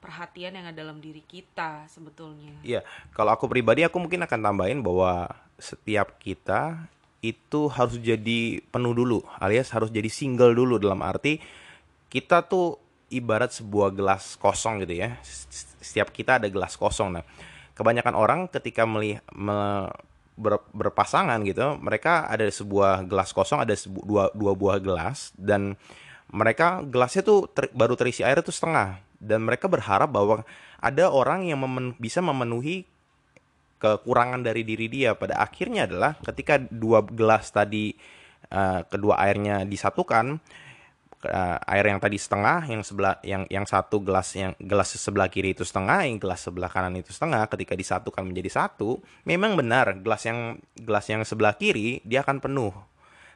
perhatian 0.00 0.56
yang 0.56 0.66
ada 0.72 0.80
dalam 0.80 0.96
diri 1.04 1.20
kita 1.20 1.84
sebetulnya. 1.92 2.56
Iya, 2.64 2.80
kalau 3.12 3.36
aku 3.36 3.44
pribadi 3.44 3.84
aku 3.84 4.00
mungkin 4.00 4.24
akan 4.24 4.40
tambahin 4.40 4.80
bahwa 4.80 5.28
setiap 5.60 6.16
kita 6.16 6.88
itu 7.20 7.68
harus 7.68 8.00
jadi 8.00 8.64
penuh 8.72 8.96
dulu, 8.96 9.20
alias 9.36 9.68
harus 9.76 9.92
jadi 9.92 10.08
single 10.08 10.56
dulu 10.56 10.80
dalam 10.80 11.04
arti 11.04 11.44
kita 12.06 12.46
tuh 12.46 12.85
ibarat 13.18 13.52
sebuah 13.52 13.92
gelas 13.92 14.36
kosong 14.36 14.84
gitu 14.84 15.00
ya. 15.02 15.16
Setiap 15.80 16.12
kita 16.12 16.38
ada 16.42 16.48
gelas 16.52 16.76
kosong. 16.76 17.16
Nah, 17.20 17.24
kebanyakan 17.72 18.14
orang 18.14 18.40
ketika 18.52 18.84
melihat 18.84 19.24
me, 19.32 19.88
ber, 20.36 20.60
berpasangan 20.70 21.40
gitu, 21.44 21.80
mereka 21.80 22.28
ada 22.28 22.44
sebuah 22.46 23.04
gelas 23.08 23.32
kosong, 23.32 23.64
ada 23.64 23.72
sebu, 23.72 24.04
dua 24.04 24.28
dua 24.36 24.52
buah 24.52 24.78
gelas 24.78 25.32
dan 25.36 25.74
mereka 26.30 26.82
gelasnya 26.82 27.22
tuh 27.22 27.46
ter, 27.50 27.70
baru 27.70 27.94
terisi 27.94 28.26
air 28.26 28.42
itu 28.42 28.50
setengah 28.50 28.98
dan 29.22 29.46
mereka 29.46 29.70
berharap 29.70 30.10
bahwa 30.10 30.42
ada 30.82 31.08
orang 31.08 31.48
yang 31.48 31.62
memen 31.62 31.94
bisa 31.96 32.20
memenuhi 32.20 32.84
kekurangan 33.80 34.40
dari 34.40 34.64
diri 34.64 34.88
dia 34.88 35.12
pada 35.12 35.36
akhirnya 35.38 35.84
adalah 35.84 36.16
ketika 36.24 36.56
dua 36.58 37.04
gelas 37.04 37.52
tadi 37.52 37.92
uh, 38.50 38.82
kedua 38.88 39.20
airnya 39.20 39.62
disatukan 39.68 40.40
uh, 41.24 41.56
air 41.72 41.86
yang 41.88 42.00
tadi 42.02 42.20
setengah 42.20 42.68
yang 42.68 42.82
sebelah 42.84 43.16
yang 43.24 43.48
yang 43.48 43.64
satu 43.64 44.04
gelas 44.04 44.36
yang 44.36 44.52
gelas 44.60 44.92
sebelah 44.92 45.32
kiri 45.32 45.56
itu 45.56 45.64
setengah 45.64 46.04
yang 46.04 46.20
gelas 46.20 46.44
sebelah 46.44 46.68
kanan 46.68 46.92
itu 47.00 47.14
setengah 47.14 47.48
ketika 47.48 47.72
disatukan 47.72 48.26
menjadi 48.26 48.50
satu 48.52 49.00
memang 49.24 49.56
benar 49.56 49.96
gelas 50.02 50.28
yang 50.28 50.60
gelas 50.76 51.06
yang 51.08 51.24
sebelah 51.24 51.56
kiri 51.56 52.04
dia 52.04 52.20
akan 52.20 52.42
penuh 52.42 52.74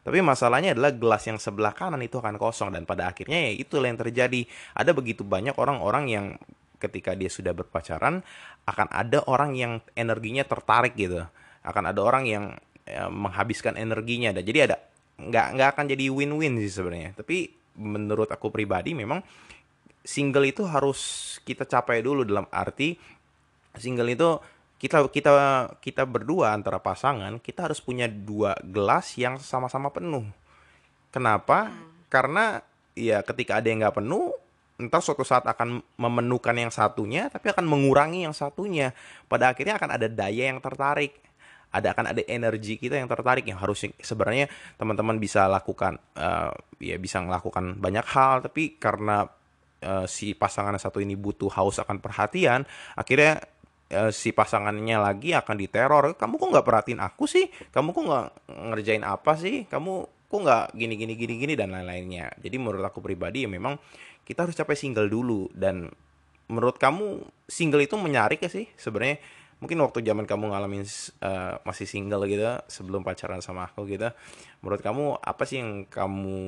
tapi 0.01 0.25
masalahnya 0.25 0.73
adalah 0.73 0.97
gelas 0.97 1.29
yang 1.29 1.37
sebelah 1.37 1.77
kanan 1.77 2.01
itu 2.01 2.17
akan 2.17 2.41
kosong 2.41 2.73
dan 2.73 2.89
pada 2.89 3.13
akhirnya 3.13 3.37
ya 3.37 3.53
itulah 3.61 3.93
yang 3.93 4.01
terjadi. 4.01 4.49
Ada 4.73 4.97
begitu 4.97 5.29
banyak 5.29 5.57
orang-orang 5.61 6.05
yang 6.09 6.27
ketika 6.81 7.13
dia 7.13 7.29
sudah 7.29 7.53
berpacaran 7.53 8.25
akan 8.65 8.89
ada 8.89 9.21
orang 9.29 9.53
yang 9.53 9.85
energinya 9.93 10.45
tertarik 10.49 10.97
gitu. 10.97 11.21
Akan 11.61 11.85
ada 11.85 12.01
orang 12.01 12.25
yang 12.25 12.45
ya, 12.89 13.13
menghabiskan 13.13 13.77
energinya 13.77 14.33
dan 14.33 14.43
jadi 14.49 14.59
ada 14.73 14.77
nggak 15.21 15.47
nggak 15.61 15.69
akan 15.77 15.85
jadi 15.93 16.05
win-win 16.09 16.57
sih 16.65 16.73
sebenarnya. 16.73 17.13
Tapi 17.13 17.60
menurut 17.79 18.31
aku 18.31 18.51
pribadi 18.51 18.95
memang 18.95 19.23
single 20.03 20.49
itu 20.49 20.65
harus 20.65 21.37
kita 21.45 21.69
capai 21.69 22.01
dulu 22.01 22.25
dalam 22.25 22.49
arti 22.51 22.97
single 23.77 24.11
itu 24.11 24.41
kita 24.81 25.05
kita 25.13 25.33
kita 25.85 26.03
berdua 26.09 26.57
antara 26.57 26.81
pasangan 26.81 27.37
kita 27.37 27.69
harus 27.69 27.85
punya 27.85 28.09
dua 28.09 28.57
gelas 28.65 29.13
yang 29.21 29.37
sama-sama 29.37 29.93
penuh. 29.93 30.25
Kenapa? 31.13 31.69
Karena 32.09 32.65
ya 32.97 33.21
ketika 33.21 33.61
ada 33.61 33.67
yang 33.69 33.85
nggak 33.85 34.01
penuh, 34.01 34.33
entar 34.81 35.05
suatu 35.05 35.21
saat 35.21 35.45
akan 35.45 35.85
memenuhkan 36.01 36.57
yang 36.57 36.73
satunya, 36.73 37.29
tapi 37.29 37.53
akan 37.53 37.69
mengurangi 37.69 38.25
yang 38.25 38.33
satunya. 38.33 38.97
Pada 39.29 39.53
akhirnya 39.53 39.77
akan 39.77 40.01
ada 40.01 40.09
daya 40.09 40.49
yang 40.49 40.65
tertarik, 40.65 41.21
ada 41.71 41.95
akan 41.95 42.11
ada 42.11 42.23
energi 42.27 42.75
kita 42.77 42.99
yang 42.99 43.07
tertarik 43.07 43.47
yang 43.47 43.59
harus 43.63 43.87
sebenarnya 44.03 44.51
teman-teman 44.75 45.23
bisa 45.23 45.47
lakukan, 45.47 46.03
uh, 46.19 46.51
ya 46.83 46.99
bisa 46.99 47.23
melakukan 47.23 47.79
banyak 47.79 48.07
hal, 48.11 48.43
tapi 48.43 48.75
karena 48.75 49.23
uh, 49.87 50.07
si 50.11 50.35
pasangan 50.35 50.75
satu 50.77 50.99
ini 50.99 51.15
butuh 51.15 51.51
haus 51.55 51.79
akan 51.79 52.03
perhatian, 52.03 52.67
akhirnya 52.99 53.39
uh, 53.95 54.11
si 54.11 54.35
pasangannya 54.35 54.99
lagi 54.99 55.31
akan 55.31 55.57
diteror. 55.57 56.19
Kamu 56.19 56.35
kok 56.39 56.49
nggak 56.51 56.67
perhatiin 56.67 57.01
aku 57.03 57.25
sih? 57.31 57.47
Kamu 57.71 57.95
kok 57.95 58.03
nggak 58.03 58.27
ngerjain 58.75 59.05
apa 59.07 59.39
sih? 59.39 59.67
Kamu 59.71 59.93
kok 60.31 60.41
nggak 60.43 60.65
gini 60.75 60.95
gini 60.95 61.15
gini 61.19 61.35
gini 61.39 61.55
dan 61.55 61.75
lain-lainnya. 61.75 62.35
Jadi 62.39 62.57
menurut 62.59 62.83
aku 62.83 63.03
pribadi 63.03 63.47
ya 63.47 63.51
memang 63.51 63.79
kita 64.27 64.47
harus 64.47 64.55
capai 64.59 64.79
single 64.79 65.11
dulu. 65.11 65.51
Dan 65.51 65.91
menurut 66.51 66.79
kamu 66.83 67.23
single 67.47 67.83
itu 67.83 67.95
menarik 67.95 68.43
ya 68.43 68.51
sih 68.51 68.67
sebenarnya 68.75 69.23
mungkin 69.61 69.77
waktu 69.85 70.01
zaman 70.01 70.25
kamu 70.25 70.57
ngalamin 70.57 70.89
uh, 71.21 71.61
masih 71.69 71.85
single 71.85 72.25
gitu 72.25 72.43
sebelum 72.65 73.05
pacaran 73.05 73.45
sama 73.45 73.69
aku 73.69 73.85
gitu 73.85 74.09
menurut 74.65 74.81
kamu 74.81 75.21
apa 75.21 75.43
sih 75.45 75.61
yang 75.61 75.85
kamu 75.85 76.39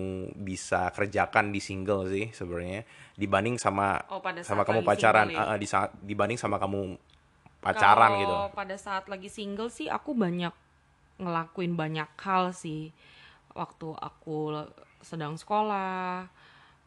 bisa 0.41 0.89
kerjakan 0.97 1.53
di 1.53 1.61
single 1.61 2.09
sih 2.09 2.33
sebenarnya 2.33 2.89
dibanding 3.15 3.61
sama 3.61 4.01
oh, 4.09 4.25
sama 4.41 4.65
kamu 4.65 4.81
pacaran? 4.81 5.29
ya? 5.29 5.45
uh, 5.53 5.59
di 5.61 5.69
saat 5.69 5.93
dibanding 6.01 6.41
sama 6.41 6.57
kamu 6.57 6.97
pacaran 7.61 8.17
Kalo 8.17 8.21
gitu 8.25 8.35
pada 8.57 8.77
saat 8.81 9.05
lagi 9.13 9.29
single 9.29 9.69
sih 9.69 9.93
aku 9.93 10.17
banyak 10.17 10.51
ngelakuin 11.23 11.79
banyak 11.79 12.11
hal 12.19 12.51
sih. 12.51 12.91
Waktu 13.55 13.95
aku 13.95 14.67
sedang 15.03 15.39
sekolah 15.39 16.27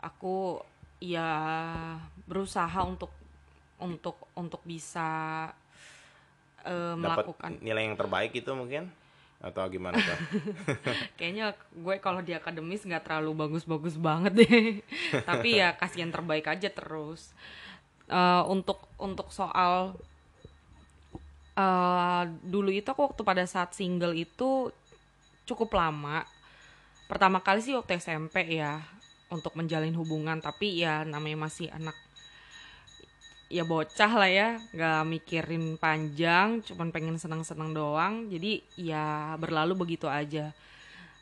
aku 0.03 0.59
ya 0.99 1.29
berusaha 2.27 2.79
untuk 2.83 3.11
untuk 3.79 4.19
untuk 4.35 4.63
bisa 4.63 5.47
uh, 6.65 6.97
melakukan 6.97 7.61
nilai 7.61 7.85
yang 7.85 7.95
terbaik 7.95 8.33
itu 8.33 8.51
mungkin 8.51 8.89
atau 9.39 9.69
gimana? 9.69 10.01
Kayaknya 11.21 11.53
gue 11.69 11.95
kalau 12.01 12.25
di 12.25 12.33
akademis 12.33 12.81
nggak 12.81 13.05
terlalu 13.05 13.45
bagus-bagus 13.45 13.95
banget 14.01 14.33
deh. 14.41 14.81
Tapi 15.29 15.61
ya 15.61 15.77
kasih 15.77 16.07
yang 16.07 16.11
terbaik 16.11 16.49
aja 16.49 16.67
terus. 16.73 17.31
Uh, 18.05 18.45
untuk 18.49 18.85
untuk 19.01 19.33
soal 19.33 19.97
uh, 21.57 22.23
dulu 22.45 22.69
itu 22.69 22.85
aku 22.85 23.11
waktu 23.11 23.21
pada 23.25 23.43
saat 23.49 23.73
single 23.73 24.13
itu 24.13 24.69
cukup 25.45 25.73
lama 25.77 26.25
pertama 27.05 27.41
kali 27.41 27.61
sih 27.61 27.77
waktu 27.77 28.01
SMP 28.01 28.57
ya 28.57 28.81
untuk 29.29 29.53
menjalin 29.57 29.93
hubungan 29.93 30.41
tapi 30.41 30.81
ya 30.81 31.05
namanya 31.05 31.49
masih 31.49 31.69
anak 31.73 31.93
ya 33.55 33.63
bocah 33.63 34.11
lah 34.19 34.27
ya 34.27 34.49
nggak 34.75 35.01
mikirin 35.07 35.79
panjang 35.79 36.59
cuman 36.67 36.91
pengen 36.91 37.15
seneng-seneng 37.15 37.71
doang. 37.71 38.27
Jadi 38.27 38.59
ya 38.75 39.31
berlalu 39.39 39.73
begitu 39.79 40.11
aja. 40.11 40.51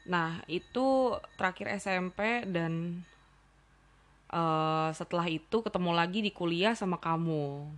Nah 0.09 0.41
itu 0.49 1.13
terakhir 1.37 1.77
SMP 1.77 2.41
dan 2.49 3.05
uh, 4.33 4.89
setelah 4.97 5.29
itu 5.29 5.61
ketemu 5.61 5.91
lagi 5.93 6.25
di 6.25 6.33
kuliah 6.33 6.73
sama 6.73 6.97
kamu. 6.97 7.69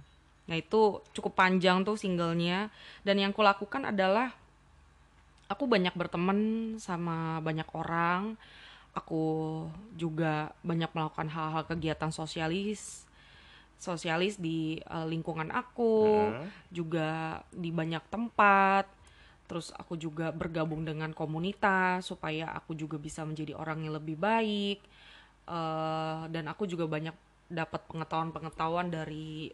Nah 0.47 0.55
itu 0.55 1.03
cukup 1.11 1.35
panjang 1.35 1.83
tuh 1.83 1.99
singlenya. 1.99 2.71
Dan 3.03 3.19
yang 3.19 3.35
kulakukan 3.35 3.91
adalah 3.91 4.31
aku 5.51 5.67
banyak 5.67 5.91
berteman 5.91 6.39
sama 6.79 7.43
banyak 7.43 7.67
orang. 7.75 8.39
Aku 8.95 9.67
juga 9.99 10.55
banyak 10.63 10.87
melakukan 10.95 11.27
hal-hal 11.27 11.67
kegiatan 11.67 12.15
sosialis 12.15 13.03
sosialis 13.77 14.39
di 14.39 14.79
uh, 14.89 15.05
lingkungan 15.05 15.51
aku, 15.51 16.31
hmm. 16.31 16.71
juga 16.71 17.41
di 17.51 17.69
banyak 17.69 18.03
tempat. 18.09 18.87
Terus 19.45 19.69
aku 19.77 19.93
juga 19.95 20.33
bergabung 20.33 20.81
dengan 20.81 21.13
komunitas 21.13 22.09
supaya 22.09 22.49
aku 22.57 22.73
juga 22.73 22.97
bisa 22.97 23.21
menjadi 23.21 23.53
orang 23.53 23.85
yang 23.85 23.93
lebih 23.97 24.17
baik. 24.17 24.79
Uh, 25.45 26.25
dan 26.33 26.49
aku 26.49 26.65
juga 26.65 26.89
banyak 26.89 27.13
dapat 27.45 27.85
pengetahuan-pengetahuan 27.85 28.89
dari 28.89 29.53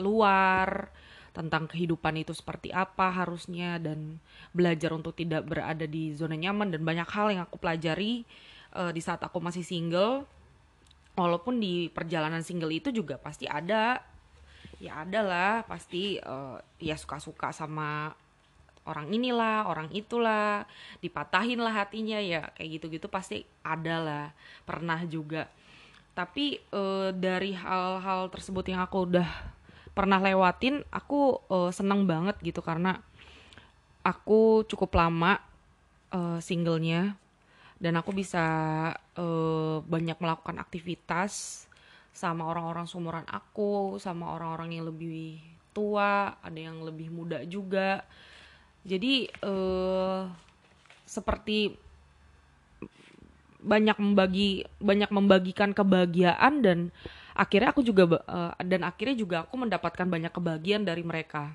luar 0.00 0.88
tentang 1.36 1.68
kehidupan 1.68 2.18
itu 2.18 2.32
seperti 2.32 2.72
apa 2.72 3.12
harusnya 3.12 3.76
dan 3.76 4.18
belajar 4.50 4.90
untuk 4.96 5.12
tidak 5.14 5.44
berada 5.44 5.84
di 5.84 6.16
zona 6.16 6.34
nyaman 6.34 6.72
dan 6.72 6.82
banyak 6.82 7.08
hal 7.12 7.30
yang 7.30 7.44
aku 7.44 7.60
pelajari 7.60 8.24
uh, 8.74 8.90
di 8.90 8.98
saat 8.98 9.22
aku 9.22 9.38
masih 9.38 9.62
single 9.62 10.24
walaupun 11.18 11.58
di 11.58 11.90
perjalanan 11.90 12.46
single 12.46 12.70
itu 12.70 12.94
juga 12.94 13.18
pasti 13.18 13.50
ada. 13.50 13.98
Ya 14.78 15.02
ada 15.02 15.20
lah 15.26 15.52
pasti 15.66 16.22
uh, 16.22 16.62
ya 16.78 16.94
suka-suka 16.94 17.50
sama 17.50 18.14
orang 18.86 19.10
inilah 19.10 19.66
orang 19.66 19.90
itulah 19.90 20.62
dipatahin 21.02 21.58
lah 21.58 21.82
hatinya 21.82 22.22
ya 22.22 22.54
kayak 22.54 22.78
gitu-gitu 22.78 23.10
pasti 23.10 23.42
ada 23.66 23.96
lah 23.98 24.24
pernah 24.62 25.02
juga. 25.02 25.50
Tapi 26.14 26.62
uh, 26.70 27.10
dari 27.10 27.58
hal-hal 27.58 28.30
tersebut 28.30 28.70
yang 28.70 28.86
aku 28.86 29.10
udah 29.10 29.58
pernah 29.98 30.22
lewatin 30.22 30.86
aku 30.94 31.42
uh, 31.50 31.74
seneng 31.74 32.06
banget 32.06 32.38
gitu 32.38 32.62
karena 32.62 33.02
aku 34.06 34.62
cukup 34.70 34.94
lama 34.94 35.42
uh, 36.14 36.38
singlenya 36.38 37.18
dan 37.78 37.94
aku 37.94 38.10
bisa 38.10 38.44
uh, 39.14 39.78
banyak 39.86 40.18
melakukan 40.18 40.58
aktivitas 40.58 41.64
sama 42.10 42.50
orang-orang 42.50 42.90
seumuran 42.90 43.26
aku 43.30 44.02
sama 44.02 44.34
orang-orang 44.34 44.74
yang 44.74 44.90
lebih 44.90 45.38
tua 45.70 46.34
ada 46.42 46.58
yang 46.58 46.82
lebih 46.82 47.14
muda 47.14 47.46
juga. 47.46 48.02
Jadi 48.82 49.30
uh, 49.46 50.26
seperti 51.06 51.78
banyak 53.58 53.94
membagi 53.98 54.66
banyak 54.82 55.10
membagikan 55.14 55.70
kebahagiaan 55.70 56.62
dan 56.62 56.78
akhirnya 57.38 57.70
aku 57.70 57.86
juga 57.86 58.18
uh, 58.26 58.54
dan 58.62 58.82
akhirnya 58.82 59.14
juga 59.14 59.36
aku 59.46 59.54
mendapatkan 59.54 60.06
banyak 60.06 60.34
kebahagiaan 60.34 60.82
dari 60.82 61.06
mereka. 61.06 61.54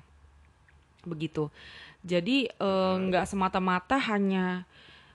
Begitu. 1.04 1.52
Jadi 2.00 2.48
nggak 3.08 3.24
uh, 3.24 3.28
semata-mata 3.28 4.00
hanya 4.08 4.64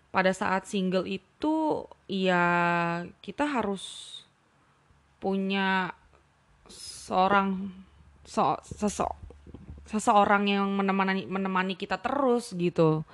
pada 0.10 0.34
saat 0.34 0.66
single 0.66 1.06
itu 1.06 1.86
ya 2.10 2.46
kita 3.22 3.46
harus 3.46 4.18
punya 5.22 5.94
seorang 6.70 7.70
so, 8.25 8.58
seseorang 9.89 10.44
yang 10.50 10.70
menemani 10.74 11.25
menemani 11.30 11.74
kita 11.78 12.01
terus 12.01 12.54
gitu. 12.58 13.06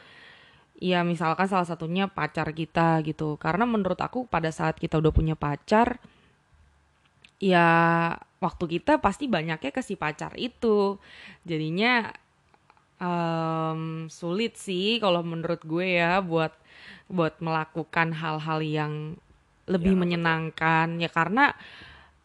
Ya 0.76 1.08
misalkan 1.08 1.48
salah 1.48 1.68
satunya 1.68 2.12
pacar 2.12 2.52
kita 2.52 3.00
gitu. 3.08 3.40
Karena 3.40 3.64
menurut 3.64 4.00
aku 4.00 4.28
pada 4.28 4.52
saat 4.52 4.76
kita 4.76 5.00
udah 5.00 5.12
punya 5.16 5.36
pacar 5.40 6.00
ya 7.40 7.68
waktu 8.40 8.80
kita 8.80 9.04
pasti 9.04 9.28
banyaknya 9.32 9.72
ke 9.72 9.82
si 9.84 9.96
pacar 9.96 10.36
itu. 10.36 11.00
Jadinya 11.48 12.12
um, 13.00 14.08
sulit 14.12 14.60
sih 14.60 15.00
kalau 15.00 15.24
menurut 15.24 15.64
gue 15.64 16.00
ya 16.00 16.20
buat 16.20 16.52
buat 17.08 17.38
melakukan 17.40 18.16
hal-hal 18.16 18.60
yang 18.66 18.94
lebih 19.66 19.94
ya, 19.94 20.00
menyenangkan 20.00 20.88
betul. 20.96 21.04
ya 21.06 21.10
karena 21.10 21.46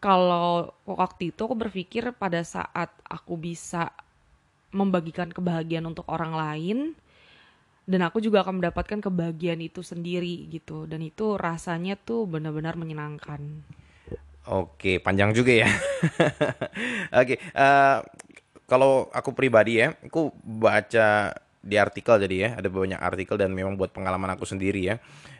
kalau 0.01 0.73
waktu 0.85 1.29
itu 1.29 1.41
aku 1.45 1.55
berpikir 1.57 2.09
pada 2.17 2.41
saat 2.41 2.89
aku 3.05 3.37
bisa 3.37 3.93
membagikan 4.73 5.29
kebahagiaan 5.29 5.85
untuk 5.85 6.09
orang 6.09 6.33
lain 6.33 6.77
dan 7.85 8.01
aku 8.05 8.21
juga 8.21 8.41
akan 8.45 8.61
mendapatkan 8.61 9.03
kebahagiaan 9.03 9.61
itu 9.61 9.81
sendiri 9.81 10.49
gitu 10.49 10.89
dan 10.89 11.01
itu 11.05 11.35
rasanya 11.37 11.97
tuh 11.97 12.25
benar-benar 12.29 12.77
menyenangkan. 12.77 13.41
Oke, 14.49 14.97
panjang 14.97 15.37
juga 15.37 15.53
ya. 15.53 15.69
Oke, 17.21 17.37
uh, 17.53 18.01
kalau 18.65 19.11
aku 19.13 19.37
pribadi 19.37 19.85
ya, 19.85 19.93
aku 20.01 20.33
baca 20.41 21.35
di 21.61 21.77
artikel 21.77 22.17
jadi 22.17 22.35
ya, 22.35 22.49
ada 22.57 22.67
banyak 22.67 22.97
artikel 22.97 23.37
dan 23.37 23.53
memang 23.53 23.77
buat 23.77 23.93
pengalaman 23.93 24.33
aku 24.33 24.49
sendiri 24.49 24.81
ya. 24.81 24.95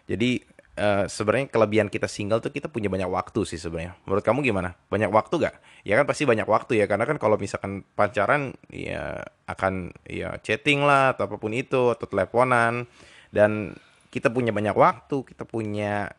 Jadi 0.06 0.42
uh, 0.78 1.06
sebenarnya 1.10 1.50
kelebihan 1.50 1.88
kita 1.90 2.06
single 2.06 2.40
tuh 2.40 2.54
kita 2.54 2.70
punya 2.70 2.88
banyak 2.88 3.10
waktu 3.10 3.44
sih 3.44 3.60
sebenarnya. 3.60 3.98
Menurut 4.06 4.24
kamu 4.24 4.40
gimana? 4.46 4.78
Banyak 4.88 5.10
waktu 5.12 5.36
gak? 5.42 5.56
Ya 5.84 5.98
kan 5.98 6.06
pasti 6.06 6.24
banyak 6.30 6.46
waktu 6.46 6.80
ya 6.80 6.86
karena 6.86 7.10
kan 7.10 7.18
kalau 7.18 7.36
misalkan 7.36 7.84
pacaran 7.98 8.54
ya 8.70 9.26
akan 9.50 9.92
ya 10.06 10.38
chatting 10.40 10.86
lah 10.86 11.18
atau 11.18 11.28
apa 11.28 11.36
pun 11.42 11.52
itu 11.52 11.92
atau 11.92 12.06
teleponan 12.06 12.86
dan 13.34 13.76
kita 14.12 14.28
punya 14.28 14.52
banyak 14.52 14.76
waktu, 14.76 15.24
kita 15.24 15.48
punya 15.48 16.12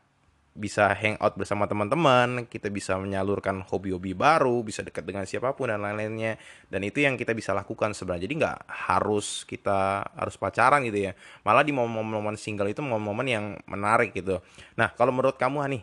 bisa 0.53 0.93
hangout 0.93 1.33
bersama 1.33 1.65
teman-teman, 1.65 2.45
kita 2.45 2.69
bisa 2.69 3.01
menyalurkan 3.01 3.65
hobi-hobi 3.65 4.13
baru, 4.13 4.61
bisa 4.61 4.85
dekat 4.85 5.09
dengan 5.09 5.25
siapa 5.25 5.57
pun 5.57 5.73
dan 5.73 5.81
lain-lainnya. 5.81 6.37
Dan 6.69 6.85
itu 6.85 7.01
yang 7.01 7.17
kita 7.17 7.33
bisa 7.33 7.57
lakukan 7.57 7.97
sebenarnya. 7.97 8.29
Jadi 8.29 8.35
nggak 8.37 8.59
harus 8.69 9.49
kita 9.49 10.05
harus 10.13 10.37
pacaran 10.37 10.85
gitu 10.85 11.09
ya. 11.09 11.13
Malah 11.41 11.65
di 11.65 11.73
momen-momen 11.73 12.37
single 12.37 12.69
itu 12.69 12.85
momen-momen 12.85 13.27
yang 13.27 13.45
menarik 13.65 14.13
gitu. 14.13 14.45
Nah 14.77 14.93
kalau 14.93 15.11
menurut 15.11 15.41
kamu 15.41 15.59
Hani, 15.65 15.81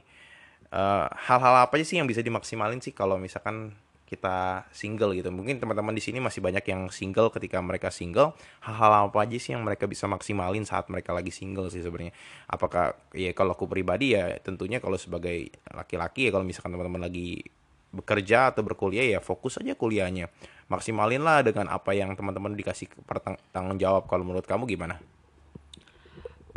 eh, 0.69 1.05
hal-hal 1.09 1.65
apa 1.65 1.73
sih 1.81 1.97
yang 1.97 2.05
bisa 2.05 2.21
dimaksimalin 2.21 2.77
sih 2.77 2.93
kalau 2.93 3.17
misalkan 3.17 3.73
kita 4.09 4.65
single 4.73 5.13
gitu. 5.13 5.29
Mungkin 5.29 5.61
teman-teman 5.61 5.93
di 5.93 6.01
sini 6.01 6.17
masih 6.17 6.41
banyak 6.41 6.65
yang 6.65 6.89
single 6.89 7.29
ketika 7.29 7.61
mereka 7.61 7.93
single. 7.93 8.33
Hal-hal 8.65 9.13
apa 9.13 9.21
aja 9.21 9.37
sih 9.37 9.53
yang 9.53 9.61
mereka 9.61 9.85
bisa 9.85 10.09
maksimalin 10.09 10.65
saat 10.65 10.89
mereka 10.89 11.13
lagi 11.13 11.29
single 11.29 11.69
sih 11.69 11.85
sebenarnya? 11.85 12.17
Apakah 12.49 12.97
ya 13.13 13.29
kalau 13.37 13.53
aku 13.53 13.69
pribadi 13.69 14.17
ya 14.17 14.33
tentunya 14.41 14.81
kalau 14.81 14.97
sebagai 14.97 15.53
laki-laki 15.69 16.27
ya 16.27 16.31
kalau 16.33 16.43
misalkan 16.43 16.73
teman-teman 16.73 17.05
lagi 17.05 17.45
bekerja 17.89 18.53
atau 18.53 18.65
berkuliah 18.65 19.17
ya 19.17 19.19
fokus 19.21 19.61
aja 19.61 19.77
kuliahnya. 19.77 20.33
Maksimalin 20.69 21.21
lah 21.21 21.45
dengan 21.45 21.69
apa 21.69 21.93
yang 21.93 22.17
teman-teman 22.17 22.57
dikasih 22.57 22.89
tanggung 23.53 23.77
jawab. 23.77 24.09
Kalau 24.09 24.25
menurut 24.25 24.45
kamu 24.49 24.65
gimana? 24.65 24.97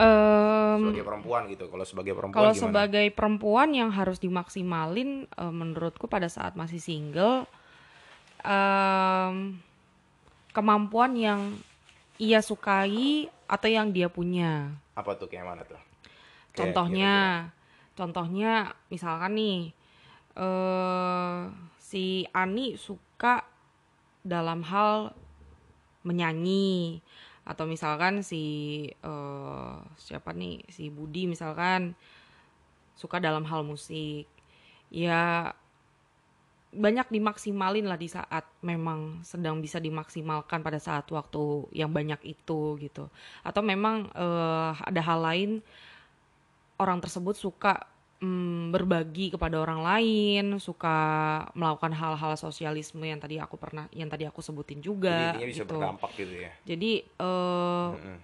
Um, 0.00 0.88
sebagai 0.88 1.04
perempuan 1.04 1.42
gitu. 1.52 1.68
Kalau 1.68 1.84
sebagai 1.84 2.12
perempuan 2.16 2.38
Kalau 2.40 2.52
sebagai 2.56 3.06
perempuan 3.12 3.68
yang 3.76 3.92
harus 3.92 4.16
dimaksimalin 4.16 5.28
uh, 5.36 5.52
menurutku 5.52 6.08
pada 6.08 6.32
saat 6.32 6.56
masih 6.56 6.80
single 6.80 7.44
um, 8.40 9.60
kemampuan 10.56 11.12
yang 11.12 11.40
ia 12.16 12.40
sukai 12.40 13.28
atau 13.44 13.68
yang 13.68 13.92
dia 13.92 14.08
punya. 14.08 14.72
Apa 14.96 15.12
tuh 15.20 15.28
kayak 15.28 15.44
mana 15.44 15.62
tuh? 15.68 15.80
Contohnya 16.52 17.12
kira 17.12 17.48
-kira. 17.48 17.96
contohnya 17.96 18.52
misalkan 18.88 19.32
nih 19.36 19.60
uh, 20.36 21.48
si 21.76 22.24
Ani 22.32 22.80
suka 22.80 23.44
dalam 24.24 24.64
hal 24.64 25.12
menyanyi 26.06 27.00
atau 27.42 27.66
misalkan 27.66 28.22
si 28.22 28.42
uh, 29.02 29.82
siapa 29.98 30.30
nih 30.30 30.62
si 30.70 30.88
Budi 30.94 31.26
misalkan 31.26 31.98
suka 32.94 33.18
dalam 33.18 33.42
hal 33.46 33.66
musik. 33.66 34.30
Ya 34.92 35.50
banyak 36.72 37.12
dimaksimalin 37.12 37.84
lah 37.84 38.00
di 38.00 38.08
saat 38.08 38.48
memang 38.64 39.20
sedang 39.20 39.60
bisa 39.60 39.76
dimaksimalkan 39.76 40.64
pada 40.64 40.80
saat 40.80 41.04
waktu 41.12 41.68
yang 41.76 41.92
banyak 41.92 42.20
itu 42.24 42.80
gitu. 42.80 43.12
Atau 43.44 43.60
memang 43.60 44.08
uh, 44.16 44.72
ada 44.80 45.00
hal 45.04 45.20
lain 45.20 45.50
orang 46.80 46.98
tersebut 47.02 47.36
suka 47.36 47.91
mm, 48.22 48.70
berbagi 48.70 49.34
kepada 49.34 49.58
orang 49.58 49.82
lain, 49.82 50.44
suka 50.62 50.96
melakukan 51.58 51.92
hal-hal 51.92 52.38
sosialisme 52.38 53.02
yang 53.02 53.18
tadi 53.18 53.42
aku 53.42 53.58
pernah, 53.58 53.90
yang 53.90 54.06
tadi 54.06 54.24
aku 54.24 54.38
sebutin 54.38 54.78
juga. 54.78 55.34
Jadi 55.34 55.50
bisa 55.50 55.66
gitu. 55.66 55.74
berdampak 55.76 56.10
gitu 56.14 56.34
ya. 56.46 56.52
Jadi 56.62 56.92
uh, 57.18 57.90
mm 57.92 57.98
-hmm. 57.98 58.18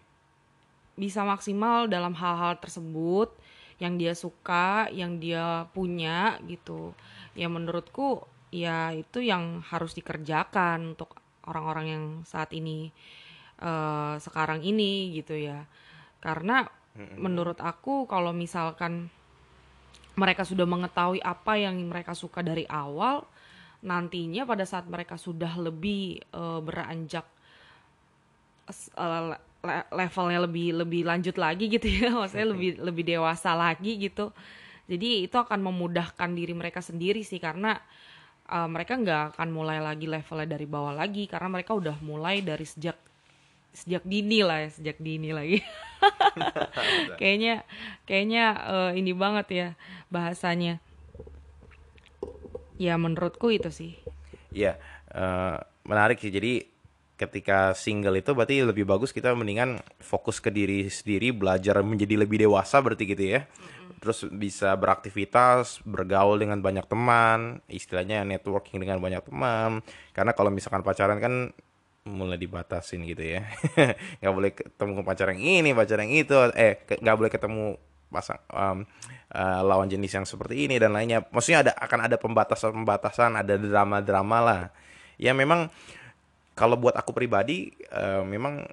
bisa 0.95 1.21
maksimal 1.27 1.91
dalam 1.91 2.15
hal-hal 2.15 2.57
tersebut 2.63 3.35
yang 3.83 3.99
dia 3.99 4.15
suka, 4.15 4.87
yang 4.95 5.19
dia 5.19 5.67
punya 5.75 6.39
gitu. 6.47 6.95
Ya 7.35 7.51
menurutku 7.51 8.23
ya 8.49 8.95
itu 8.97 9.21
yang 9.21 9.61
harus 9.67 9.93
dikerjakan 9.93 10.97
untuk 10.97 11.21
orang-orang 11.45 11.87
yang 11.87 12.05
saat 12.25 12.49
ini 12.57 12.95
uh, 13.61 14.17
sekarang 14.23 14.63
ini 14.63 15.15
gitu 15.19 15.35
ya. 15.35 15.67
Karena 16.19 16.67
mm 16.67 16.99
-hmm. 16.99 17.19
menurut 17.19 17.59
aku 17.63 18.11
kalau 18.11 18.35
misalkan 18.35 19.15
mereka 20.19 20.43
sudah 20.43 20.67
mengetahui 20.67 21.23
apa 21.23 21.55
yang 21.55 21.79
mereka 21.87 22.13
suka 22.13 22.43
dari 22.43 22.67
awal, 22.67 23.23
nantinya 23.87 24.43
pada 24.43 24.67
saat 24.67 24.91
mereka 24.91 25.15
sudah 25.15 25.55
lebih 25.55 26.19
uh, 26.35 26.59
beranjak 26.59 27.23
uh, 28.99 29.39
levelnya 29.95 30.43
lebih 30.43 30.75
lebih 30.83 31.03
lanjut 31.07 31.39
lagi 31.39 31.71
gitu 31.71 31.87
ya, 31.87 32.11
maksudnya 32.19 32.51
lebih 32.51 32.71
lebih 32.83 33.05
dewasa 33.07 33.55
lagi 33.55 33.95
gitu. 34.03 34.35
Jadi 34.91 35.29
itu 35.31 35.37
akan 35.39 35.63
memudahkan 35.71 36.35
diri 36.35 36.57
mereka 36.57 36.83
sendiri 36.83 37.23
sih 37.23 37.39
karena 37.39 37.79
uh, 38.51 38.67
mereka 38.67 38.99
nggak 38.99 39.23
akan 39.37 39.49
mulai 39.55 39.79
lagi 39.79 40.11
levelnya 40.11 40.59
dari 40.59 40.67
bawah 40.67 40.97
lagi 40.97 41.31
karena 41.31 41.49
mereka 41.53 41.77
udah 41.77 41.97
mulai 42.03 42.43
dari 42.43 42.67
sejak 42.67 43.08
sejak 43.73 44.03
dini 44.03 44.43
lah 44.43 44.67
ya 44.67 44.71
sejak 44.73 44.97
dini 44.99 45.31
lagi. 45.31 45.59
Kayaknya 47.21 47.67
kayaknya 48.07 48.45
uh, 48.67 48.91
ini 48.95 49.13
banget 49.15 49.47
ya 49.51 49.69
bahasanya. 50.11 50.79
Ya 52.79 52.95
menurutku 52.95 53.51
itu 53.51 53.71
sih. 53.75 53.99
Ya 54.55 54.79
uh, 55.11 55.59
menarik 55.83 56.23
sih. 56.23 56.31
Jadi 56.31 56.71
ketika 57.19 57.75
single 57.75 58.23
itu 58.23 58.31
berarti 58.31 58.63
lebih 58.63 58.87
bagus 58.87 59.11
kita 59.11 59.35
mendingan 59.35 59.83
fokus 59.99 60.39
ke 60.39 60.55
diri 60.55 60.87
sendiri 60.87 61.35
belajar 61.35 61.83
menjadi 61.83 62.15
lebih 62.15 62.47
dewasa 62.47 62.79
berarti 62.79 63.05
gitu 63.11 63.25
ya. 63.39 63.43
Mm-hmm. 63.43 63.87
terus 63.99 64.23
bisa 64.31 64.71
beraktivitas 64.79 65.83
bergaul 65.83 66.39
dengan 66.39 66.63
banyak 66.63 66.87
teman 66.87 67.59
istilahnya 67.67 68.23
networking 68.23 68.79
dengan 68.79 69.03
banyak 69.03 69.27
teman. 69.27 69.83
Karena 70.15 70.31
kalau 70.39 70.55
misalkan 70.55 70.87
pacaran 70.87 71.19
kan 71.19 71.51
mulai 72.09 72.41
dibatasin 72.41 73.05
gitu 73.05 73.21
ya. 73.21 73.45
Nggak 74.25 74.33
boleh 74.33 74.51
ketemu 74.57 75.01
pacar 75.05 75.27
yang 75.37 75.43
ini 75.45 75.71
pacar 75.77 76.01
yang 76.01 76.13
itu 76.13 76.35
eh 76.57 76.81
nggak 76.89 77.17
boleh 77.21 77.31
ketemu 77.31 77.65
pasang 78.09 78.41
um, 78.49 78.89
uh, 79.37 79.61
lawan 79.61 79.85
jenis 79.93 80.17
yang 80.17 80.25
seperti 80.25 80.65
ini 80.65 80.81
dan 80.81 80.97
lainnya. 80.97 81.21
Maksudnya 81.29 81.69
ada 81.69 81.73
akan 81.77 82.09
ada 82.09 82.17
pembatasan 82.17 82.73
pembatasan 82.73 83.37
ada 83.37 83.55
drama 83.61 84.01
drama 84.01 84.39
lah. 84.41 84.63
Ya 85.21 85.37
memang 85.37 85.69
kalau 86.57 86.81
buat 86.81 86.97
aku 86.97 87.13
pribadi 87.13 87.71
uh, 87.93 88.25
memang 88.25 88.65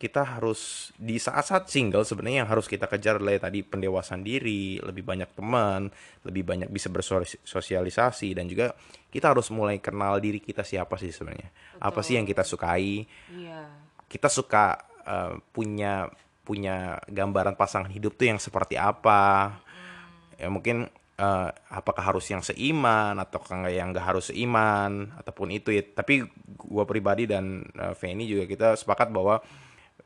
kita 0.00 0.24
harus 0.24 0.90
di 0.96 1.20
saat-saat 1.20 1.68
single 1.68 2.08
sebenarnya 2.08 2.42
yang 2.42 2.48
harus 2.48 2.64
kita 2.64 2.88
kejar 2.88 3.20
adalah 3.20 3.36
tadi 3.36 3.60
pendewasaan 3.60 4.24
diri, 4.24 4.80
lebih 4.80 5.04
banyak 5.04 5.28
teman, 5.36 5.92
lebih 6.24 6.40
banyak 6.40 6.72
bisa 6.72 6.88
bersosialisasi 6.88 8.32
dan 8.32 8.48
juga 8.48 8.72
kita 9.12 9.28
harus 9.28 9.52
mulai 9.52 9.76
kenal 9.76 10.16
diri 10.16 10.40
kita 10.40 10.64
siapa 10.64 10.96
sih 10.96 11.12
sebenarnya. 11.12 11.52
Apa 11.84 12.00
sih 12.00 12.16
yang 12.16 12.24
kita 12.24 12.40
sukai? 12.48 13.04
Iya. 13.28 13.68
Kita 14.08 14.32
suka 14.32 14.80
uh, 15.04 15.36
punya 15.52 16.08
punya 16.48 16.96
gambaran 17.04 17.60
pasangan 17.60 17.92
hidup 17.92 18.16
tuh 18.16 18.32
yang 18.32 18.40
seperti 18.40 18.80
apa? 18.80 19.52
Hmm. 19.60 20.40
Ya 20.40 20.48
mungkin 20.48 20.88
uh, 21.20 21.52
apakah 21.68 22.08
harus 22.08 22.24
yang 22.32 22.40
seiman 22.40 23.20
atau 23.20 23.44
yang 23.68 23.92
nggak 23.92 24.16
harus 24.16 24.32
seiman 24.32 25.12
ataupun 25.20 25.52
itu 25.52 25.76
ya. 25.76 25.84
Tapi 25.84 26.24
gua 26.56 26.88
pribadi 26.88 27.28
dan 27.28 27.68
uh, 27.76 27.92
Feni 27.92 28.24
juga 28.24 28.48
kita 28.48 28.80
sepakat 28.80 29.12
bahwa 29.12 29.44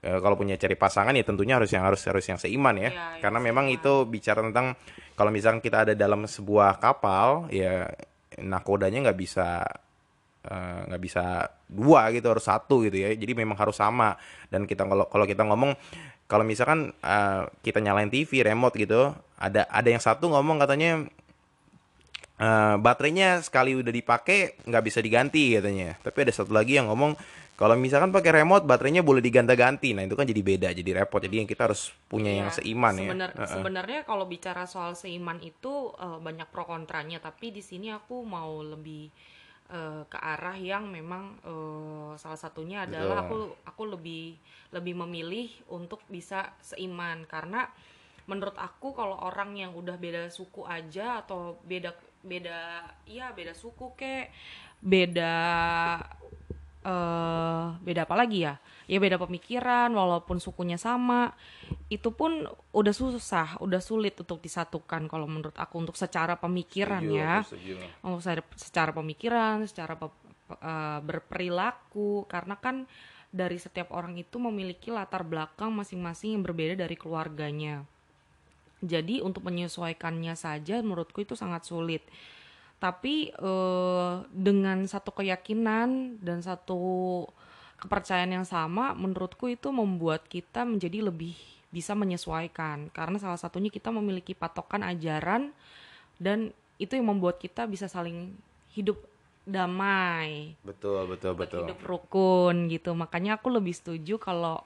e, 0.05 0.11
kalau 0.21 0.37
punya 0.37 0.61
cari 0.61 0.77
pasangan 0.77 1.17
ya 1.17 1.25
tentunya 1.25 1.57
harus 1.57 1.73
yang 1.73 1.88
harus 1.88 2.05
harus 2.05 2.25
yang 2.29 2.37
seiman 2.37 2.77
ya, 2.77 2.93
ya 2.93 3.25
karena 3.25 3.40
ya, 3.40 3.45
memang 3.49 3.67
itu 3.73 4.05
bicara 4.05 4.45
tentang 4.45 4.77
kalau 5.17 5.33
misalnya 5.33 5.64
kita 5.64 5.88
ada 5.88 5.95
dalam 5.97 6.29
sebuah 6.29 6.77
kapal 6.77 7.49
ya 7.49 7.88
nakodanya 8.43 9.11
nggak 9.11 9.19
bisa 9.19 9.62
eh, 10.45 10.81
nggak 10.90 11.01
uh, 11.01 11.05
bisa 11.05 11.25
dua 11.71 12.11
gitu 12.11 12.27
harus 12.31 12.45
satu 12.45 12.83
gitu 12.87 12.99
ya. 12.99 13.14
Jadi 13.14 13.33
memang 13.35 13.55
harus 13.59 13.79
sama. 13.79 14.19
Dan 14.51 14.67
kita 14.67 14.87
kalau 14.87 15.07
kalau 15.07 15.27
kita 15.27 15.47
ngomong 15.47 15.73
kalau 16.27 16.43
misalkan 16.43 16.90
uh, 17.05 17.47
kita 17.62 17.79
nyalain 17.79 18.11
TV 18.11 18.43
remote 18.43 18.75
gitu 18.75 19.12
ada 19.37 19.69
ada 19.69 19.88
yang 19.88 20.01
satu 20.01 20.33
ngomong 20.33 20.57
katanya 20.57 21.05
uh, 22.40 22.75
baterainya 22.81 23.45
sekali 23.45 23.77
udah 23.77 23.93
dipakai 23.93 24.64
nggak 24.67 24.85
bisa 24.85 24.99
diganti 24.99 25.55
katanya. 25.55 25.95
Tapi 26.01 26.19
ada 26.27 26.33
satu 26.33 26.51
lagi 26.51 26.81
yang 26.81 26.90
ngomong 26.90 27.14
kalau 27.55 27.79
misalkan 27.79 28.11
pakai 28.11 28.43
remote 28.43 28.67
baterainya 28.67 29.07
boleh 29.07 29.23
diganti-ganti, 29.23 29.95
nah 29.95 30.03
itu 30.03 30.19
kan 30.19 30.27
jadi 30.27 30.43
beda, 30.43 30.69
jadi 30.75 30.90
repot. 31.03 31.23
Jadi 31.23 31.38
yang 31.38 31.47
kita 31.47 31.71
harus 31.71 31.95
punya 32.11 32.35
ya, 32.35 32.38
yang 32.43 32.49
seiman 32.51 32.95
sebener, 32.99 33.31
ya. 33.31 33.47
Sebenarnya 33.47 34.01
kalau 34.03 34.27
bicara 34.27 34.67
soal 34.67 34.99
seiman 34.99 35.38
itu 35.38 35.95
uh, 35.95 36.19
banyak 36.19 36.51
pro 36.51 36.67
kontranya, 36.67 37.23
tapi 37.23 37.55
di 37.55 37.62
sini 37.62 37.95
aku 37.95 38.27
mau 38.27 38.59
lebih 38.59 39.07
uh, 39.71 40.03
ke 40.11 40.19
arah 40.19 40.59
yang 40.59 40.90
memang 40.90 41.38
uh, 41.47 42.12
salah 42.19 42.40
satunya 42.43 42.90
adalah 42.90 43.23
Betul. 43.23 43.31
aku 43.31 43.38
aku 43.71 43.83
lebih 43.97 44.35
lebih 44.75 44.95
memilih 45.07 45.49
untuk 45.71 46.03
bisa 46.11 46.53
seiman 46.59 47.23
karena 47.31 47.71
menurut 48.27 48.57
aku 48.57 48.97
kalau 48.97 49.21
orang 49.21 49.55
yang 49.55 49.73
udah 49.77 50.01
beda 50.01 50.33
suku 50.33 50.64
aja 50.64 51.23
atau 51.23 51.61
beda 51.62 51.93
beda 52.25 52.88
iya 53.05 53.31
beda 53.37 53.53
suku 53.53 53.93
kek 53.95 54.33
beda 54.81 55.37
uh, 56.85 57.75
beda 57.81 58.05
apa 58.07 58.14
lagi 58.14 58.44
ya? 58.44 58.61
Ya 58.85 59.01
beda 59.01 59.16
pemikiran 59.16 59.90
walaupun 59.90 60.38
sukunya 60.38 60.77
sama. 60.77 61.33
Itu 61.88 62.12
pun 62.12 62.44
udah 62.70 62.94
susah 62.94 63.59
udah 63.59 63.81
sulit 63.81 64.14
untuk 64.20 64.44
disatukan 64.44 65.09
kalau 65.09 65.25
menurut 65.25 65.57
aku 65.57 65.81
untuk 65.81 65.97
secara 65.97 66.37
pemikiran 66.37 67.01
setuju, 67.01 67.81
ya. 67.81 67.88
untuk 68.05 68.23
secara 68.61 68.92
pemikiran 68.92 69.64
secara 69.64 69.97
pe, 69.97 70.07
uh, 70.07 71.01
berperilaku. 71.01 72.29
Karena 72.29 72.61
kan 72.61 72.85
dari 73.35 73.59
setiap 73.59 73.90
orang 73.90 74.14
itu 74.14 74.38
memiliki 74.38 74.94
latar 74.94 75.27
belakang 75.27 75.75
masing-masing 75.75 76.38
yang 76.38 76.42
berbeda 76.47 76.87
dari 76.87 76.94
keluarganya. 76.94 77.83
Jadi 78.85 79.25
untuk 79.25 79.49
menyesuaikannya 79.49 80.37
saja 80.37 80.85
menurutku 80.85 81.25
itu 81.25 81.33
sangat 81.33 81.64
sulit 81.64 82.05
tapi 82.83 83.33
uh, 83.41 84.25
dengan 84.31 84.85
satu 84.85 85.15
keyakinan 85.15 86.21
dan 86.21 86.45
satu 86.45 87.25
kepercayaan 87.81 88.41
yang 88.41 88.49
sama 88.49 88.97
menurutku 88.97 89.49
itu 89.51 89.69
membuat 89.69 90.25
kita 90.29 90.65
menjadi 90.65 91.05
lebih 91.09 91.37
bisa 91.75 91.93
menyesuaikan. 91.99 92.89
Karena 92.95 93.19
salah 93.19 93.41
satunya 93.41 93.69
kita 93.69 93.91
memiliki 93.91 94.33
patokan 94.33 94.87
ajaran 94.87 95.51
dan 96.23 96.55
itu 96.79 96.95
yang 96.95 97.11
membuat 97.11 97.43
kita 97.43 97.67
bisa 97.67 97.91
saling 97.91 98.35
hidup 98.75 98.99
damai. 99.45 100.55
Betul 100.65 101.11
betul 101.11 101.35
betul. 101.37 101.67
hidup 101.67 101.81
rukun 101.83 102.71
gitu. 102.71 102.95
Makanya 102.97 103.37
aku 103.39 103.53
lebih 103.53 103.75
setuju 103.77 104.17
kalau 104.17 104.63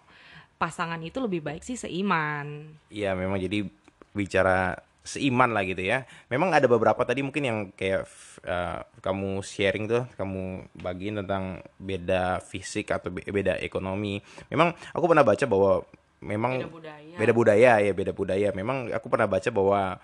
pasangan 0.61 0.99
itu 1.03 1.18
lebih 1.18 1.42
baik 1.42 1.62
sih 1.64 1.81
seiman. 1.81 2.71
Iya 2.92 3.18
memang. 3.18 3.40
Jadi 3.40 3.66
bicara 4.14 4.79
seiman 5.09 5.57
lah 5.57 5.64
gitu 5.64 5.81
ya. 5.81 6.05
Memang 6.29 6.53
ada 6.53 6.68
beberapa 6.68 7.01
tadi 7.09 7.25
mungkin 7.25 7.42
yang 7.49 7.59
kayak 7.73 8.05
uh, 8.44 8.85
kamu 9.01 9.40
sharing 9.40 9.88
tuh, 9.88 10.05
kamu 10.21 10.68
bagiin 10.77 11.25
tentang 11.25 11.64
beda 11.81 12.44
fisik 12.44 12.92
atau 12.92 13.09
beda 13.09 13.57
ekonomi. 13.64 14.21
Memang 14.53 14.77
aku 14.92 15.09
pernah 15.09 15.25
baca 15.25 15.44
bahwa 15.49 15.81
memang 16.21 16.61
beda 16.61 16.68
budaya. 16.68 17.14
beda 17.16 17.33
budaya 17.33 17.73
ya, 17.81 17.92
beda 17.97 18.12
budaya. 18.12 18.49
Memang 18.53 18.92
aku 18.92 19.09
pernah 19.09 19.25
baca 19.25 19.49
bahwa 19.49 19.97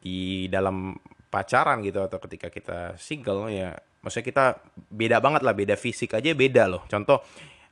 di 0.00 0.48
dalam 0.48 0.96
pacaran 1.28 1.84
gitu 1.84 2.00
atau 2.00 2.16
ketika 2.24 2.48
kita 2.48 2.96
single 2.96 3.52
ya, 3.52 3.76
maksudnya 4.00 4.26
kita 4.32 4.44
beda 4.88 5.20
banget 5.20 5.44
lah, 5.44 5.52
beda 5.52 5.76
fisik 5.76 6.16
aja 6.16 6.32
beda 6.32 6.64
loh. 6.64 6.82
Contoh 6.88 7.20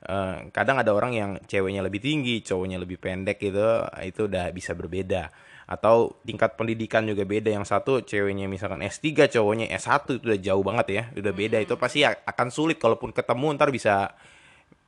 Uh, 0.07 0.53
kadang 0.55 0.79
ada 0.79 0.95
orang 0.95 1.19
yang 1.19 1.31
ceweknya 1.51 1.83
lebih 1.83 1.99
tinggi, 1.99 2.39
cowoknya 2.39 2.79
lebih 2.79 3.01
pendek 3.01 3.43
gitu, 3.43 3.81
itu 4.07 4.29
udah 4.31 4.55
bisa 4.55 4.77
berbeda 4.77 5.33
atau 5.67 6.15
tingkat 6.23 6.55
pendidikan 6.55 7.03
juga 7.03 7.27
beda. 7.27 7.51
Yang 7.51 7.67
satu 7.75 8.01
ceweknya 8.07 8.47
misalkan 8.47 8.81
S3 8.87 9.27
cowoknya 9.35 9.67
S1 9.75 10.19
itu 10.19 10.23
udah 10.23 10.41
jauh 10.41 10.63
banget 10.63 10.87
ya. 10.89 11.03
Udah 11.19 11.33
beda. 11.35 11.59
Itu 11.59 11.75
pasti 11.75 12.07
akan 12.07 12.49
sulit. 12.55 12.79
Kalaupun 12.79 13.11
ketemu 13.11 13.47
ntar 13.59 13.75
bisa 13.75 14.15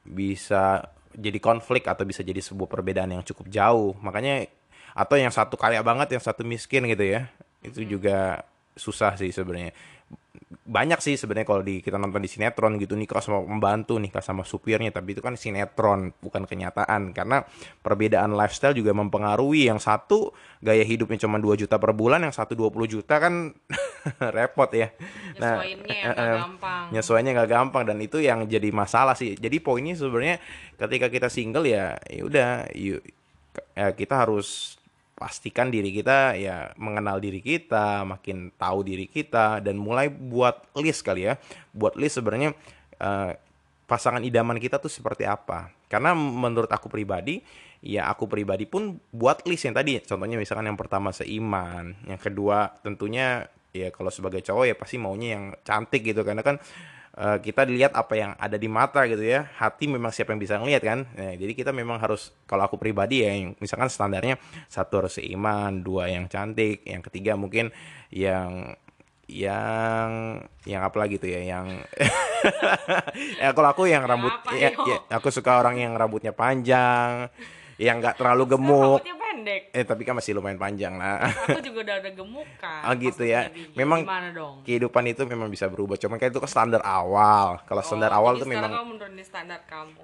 bisa 0.07 0.87
jadi 1.13 1.43
konflik 1.43 1.91
atau 1.91 2.07
bisa 2.07 2.23
jadi 2.23 2.39
sebuah 2.39 2.71
perbedaan 2.71 3.11
yang 3.11 3.27
cukup 3.27 3.51
jauh. 3.51 3.99
Makanya 3.99 4.47
atau 4.95 5.19
yang 5.19 5.35
satu 5.35 5.59
kaya 5.59 5.83
banget 5.83 6.15
yang 6.15 6.23
satu 6.23 6.47
miskin 6.47 6.87
gitu 6.87 7.03
ya. 7.03 7.27
Itu 7.61 7.83
juga 7.83 8.47
susah 8.79 9.19
sih 9.19 9.35
sebenarnya 9.35 9.75
banyak 10.49 10.97
sih 11.05 11.21
sebenarnya 11.21 11.45
kalau 11.45 11.61
di 11.61 11.85
kita 11.85 12.01
nonton 12.01 12.25
di 12.25 12.31
sinetron 12.31 12.81
gitu 12.81 12.97
nikah 12.97 13.21
sama 13.21 13.45
pembantu 13.45 14.01
nikah 14.01 14.25
sama 14.25 14.49
supirnya 14.49 14.89
tapi 14.89 15.13
itu 15.13 15.21
kan 15.21 15.37
sinetron 15.37 16.17
bukan 16.25 16.49
kenyataan. 16.49 17.13
Karena 17.13 17.45
perbedaan 17.85 18.33
lifestyle 18.33 18.73
juga 18.73 18.97
mempengaruhi. 18.97 19.69
Yang 19.69 19.85
satu 19.85 20.33
gaya 20.65 20.81
hidupnya 20.81 21.29
cuma 21.29 21.37
2 21.37 21.53
juta 21.61 21.77
per 21.77 21.93
bulan 21.93 22.25
yang 22.25 22.33
satu 22.33 22.57
20 22.57 22.73
juta 22.89 23.21
kan 23.21 23.53
repot 24.37 24.71
ya. 24.73 24.89
Nah 25.37 25.61
nyesuainya 25.61 26.17
gak 26.17 26.33
gampang. 26.41 27.25
nggak 27.29 27.49
gampang 27.53 27.83
dan 27.85 27.99
itu 28.01 28.17
yang 28.25 28.49
jadi 28.49 28.73
masalah 28.73 29.13
sih. 29.13 29.37
Jadi 29.37 29.61
poinnya 29.61 30.01
sebenarnya 30.01 30.41
ketika 30.81 31.13
kita 31.13 31.29
single 31.29 31.69
ya 31.69 32.01
ya 32.09 32.23
udah 32.25 32.49
ya 32.73 32.97
kita 33.93 34.15
harus 34.25 34.78
pastikan 35.19 35.69
diri 35.69 35.91
kita 35.91 36.39
ya 36.39 36.71
mengenal 36.79 37.19
diri 37.19 37.43
kita, 37.43 38.07
makin 38.07 38.55
tahu 38.55 38.87
diri 38.87 39.11
kita 39.11 39.59
dan 39.59 39.75
mulai 39.75 40.07
buat 40.07 40.71
list 40.79 41.03
kali 41.03 41.27
ya. 41.27 41.35
Buat 41.75 41.99
list 41.99 42.23
sebenarnya 42.23 42.55
uh, 43.03 43.35
pasangan 43.91 44.23
idaman 44.23 44.63
kita 44.63 44.79
tuh 44.79 44.89
seperti 44.89 45.27
apa. 45.27 45.75
Karena 45.91 46.15
menurut 46.15 46.71
aku 46.71 46.87
pribadi, 46.87 47.43
ya 47.83 48.07
aku 48.07 48.31
pribadi 48.31 48.71
pun 48.71 49.03
buat 49.11 49.43
list 49.43 49.67
yang 49.67 49.75
tadi 49.75 49.99
contohnya 50.07 50.39
misalkan 50.39 50.71
yang 50.71 50.79
pertama 50.79 51.11
seiman, 51.11 51.99
yang 52.07 52.21
kedua 52.23 52.79
tentunya 52.87 53.51
ya 53.75 53.91
kalau 53.91 54.09
sebagai 54.09 54.41
cowok 54.41 54.65
ya 54.71 54.75
pasti 54.79 54.97
maunya 54.97 55.29
yang 55.37 55.45
cantik 55.67 56.07
gitu 56.07 56.25
karena 56.25 56.41
kan 56.47 56.57
uh, 57.19 57.39
kita 57.43 57.67
dilihat 57.67 57.93
apa 57.99 58.15
yang 58.15 58.33
ada 58.39 58.55
di 58.55 58.71
mata 58.71 59.03
gitu 59.11 59.21
ya. 59.21 59.51
Hati 59.59 59.91
memang 59.91 60.15
siapa 60.15 60.31
yang 60.31 60.41
bisa 60.41 60.57
ngelihat 60.57 60.83
kan? 60.87 60.99
Nah, 61.19 61.35
jadi 61.35 61.53
kita 61.53 61.75
memang 61.75 61.99
harus 61.99 62.31
kalau 62.47 62.65
aku 62.65 62.79
pribadi 62.79 63.27
ya 63.27 63.35
yang 63.35 63.59
misalkan 63.59 63.91
standarnya 63.91 64.39
satu 64.71 65.05
harus 65.05 65.19
seiman 65.19 65.83
dua 65.83 66.07
yang 66.09 66.31
cantik 66.31 66.87
yang 66.87 67.03
ketiga 67.03 67.35
mungkin 67.35 67.75
yang 68.15 68.79
yang 69.29 70.41
yang 70.65 70.81
apa 70.81 70.97
lagi 70.97 71.21
tuh 71.21 71.29
ya 71.29 71.45
yang 71.45 71.85
ya 73.45 73.53
kalau 73.53 73.69
aku 73.77 73.85
yang 73.85 74.01
rambut 74.09 74.33
ya, 74.57 74.73
ya 74.73 74.97
aku 75.13 75.29
suka 75.29 75.61
orang 75.61 75.77
yang 75.77 75.93
rambutnya 75.93 76.33
panjang 76.33 77.29
yang 77.77 78.01
nggak 78.01 78.17
terlalu 78.17 78.57
gemuk 78.57 79.05
pendek. 79.39 79.63
Eh 79.71 79.85
tapi 79.87 80.03
kan 80.03 80.19
masih 80.19 80.35
lumayan 80.35 80.59
panjang 80.59 80.99
lah. 80.99 81.31
Aku 81.31 81.63
juga 81.71 81.79
udah 81.87 81.97
ada 82.03 82.11
gemuk 82.11 82.49
kan. 82.59 82.83
Oh 82.91 82.93
gitu 82.99 83.23
ya. 83.23 83.49
Memang 83.79 84.03
dong? 84.35 84.67
kehidupan 84.67 85.07
itu 85.07 85.23
memang 85.25 85.47
bisa 85.47 85.71
berubah. 85.71 85.95
Cuman 85.95 86.19
kan 86.19 86.35
itu 86.35 86.43
kan 86.43 86.51
standar 86.51 86.83
awal. 86.83 87.63
Kalau 87.63 87.83
oh, 87.83 87.87
standar 87.87 88.11
awal 88.11 88.37
itu 88.37 88.47
memang. 88.51 88.71
kamu 88.71 88.87
menurunin 88.99 89.25
standar 89.25 89.63
kamu. 89.71 90.03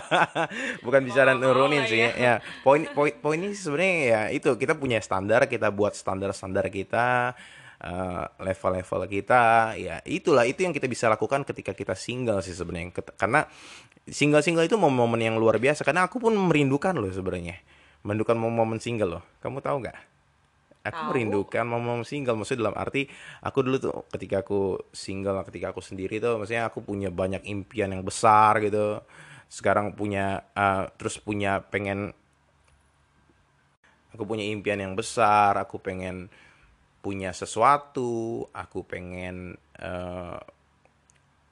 Bukan 0.86 1.00
bisa 1.02 1.26
dan 1.26 1.42
nurunin 1.42 1.82
sih 1.90 1.98
ya. 2.06 2.10
ya. 2.14 2.34
Poin 2.62 2.86
poin 2.94 3.12
poin 3.18 3.38
ini 3.38 3.52
sebenarnya 3.52 3.96
ya 4.06 4.20
itu 4.30 4.54
kita 4.54 4.78
punya 4.78 5.02
standar 5.02 5.50
kita 5.50 5.74
buat 5.74 5.98
standar 5.98 6.30
standar 6.30 6.70
kita 6.70 7.34
uh, 7.82 8.24
level-level 8.40 9.00
kita 9.10 9.74
ya 9.76 10.00
itulah 10.06 10.48
itu 10.48 10.64
yang 10.64 10.72
kita 10.72 10.88
bisa 10.88 11.10
lakukan 11.10 11.44
ketika 11.44 11.76
kita 11.76 11.92
single 11.92 12.40
sih 12.40 12.56
sebenarnya 12.56 12.94
karena 13.16 13.44
single-single 14.06 14.64
itu 14.64 14.78
momen-momen 14.78 15.20
yang 15.20 15.36
luar 15.36 15.58
biasa 15.58 15.82
karena 15.82 16.06
aku 16.06 16.22
pun 16.22 16.32
merindukan 16.34 16.94
loh 16.96 17.10
sebenarnya 17.10 17.58
merindukan 18.06 18.38
momen-momen 18.38 18.78
single 18.78 19.18
loh. 19.18 19.24
Kamu 19.42 19.58
tahu 19.58 19.82
nggak? 19.82 19.98
Aku 20.86 21.00
Tau. 21.02 21.08
merindukan 21.10 21.66
momen-momen 21.66 22.06
single. 22.06 22.38
Maksudnya 22.38 22.70
dalam 22.70 22.78
arti 22.78 23.10
aku 23.42 23.58
dulu 23.66 23.76
tuh 23.82 23.94
ketika 24.14 24.46
aku 24.46 24.78
single 24.94 25.42
ketika 25.50 25.74
aku 25.74 25.82
sendiri 25.82 26.22
tuh 26.22 26.38
maksudnya 26.38 26.70
aku 26.70 26.86
punya 26.86 27.10
banyak 27.10 27.42
impian 27.42 27.90
yang 27.90 28.06
besar 28.06 28.62
gitu. 28.62 29.02
Sekarang 29.50 29.98
punya 29.98 30.46
uh, 30.54 30.86
terus 30.94 31.18
punya 31.18 31.58
pengen 31.66 32.14
aku 34.14 34.22
punya 34.22 34.46
impian 34.46 34.78
yang 34.78 34.94
besar. 34.94 35.58
Aku 35.58 35.82
pengen 35.82 36.30
punya 37.02 37.34
sesuatu. 37.34 38.46
Aku 38.54 38.86
pengen 38.86 39.58
uh, 39.82 40.38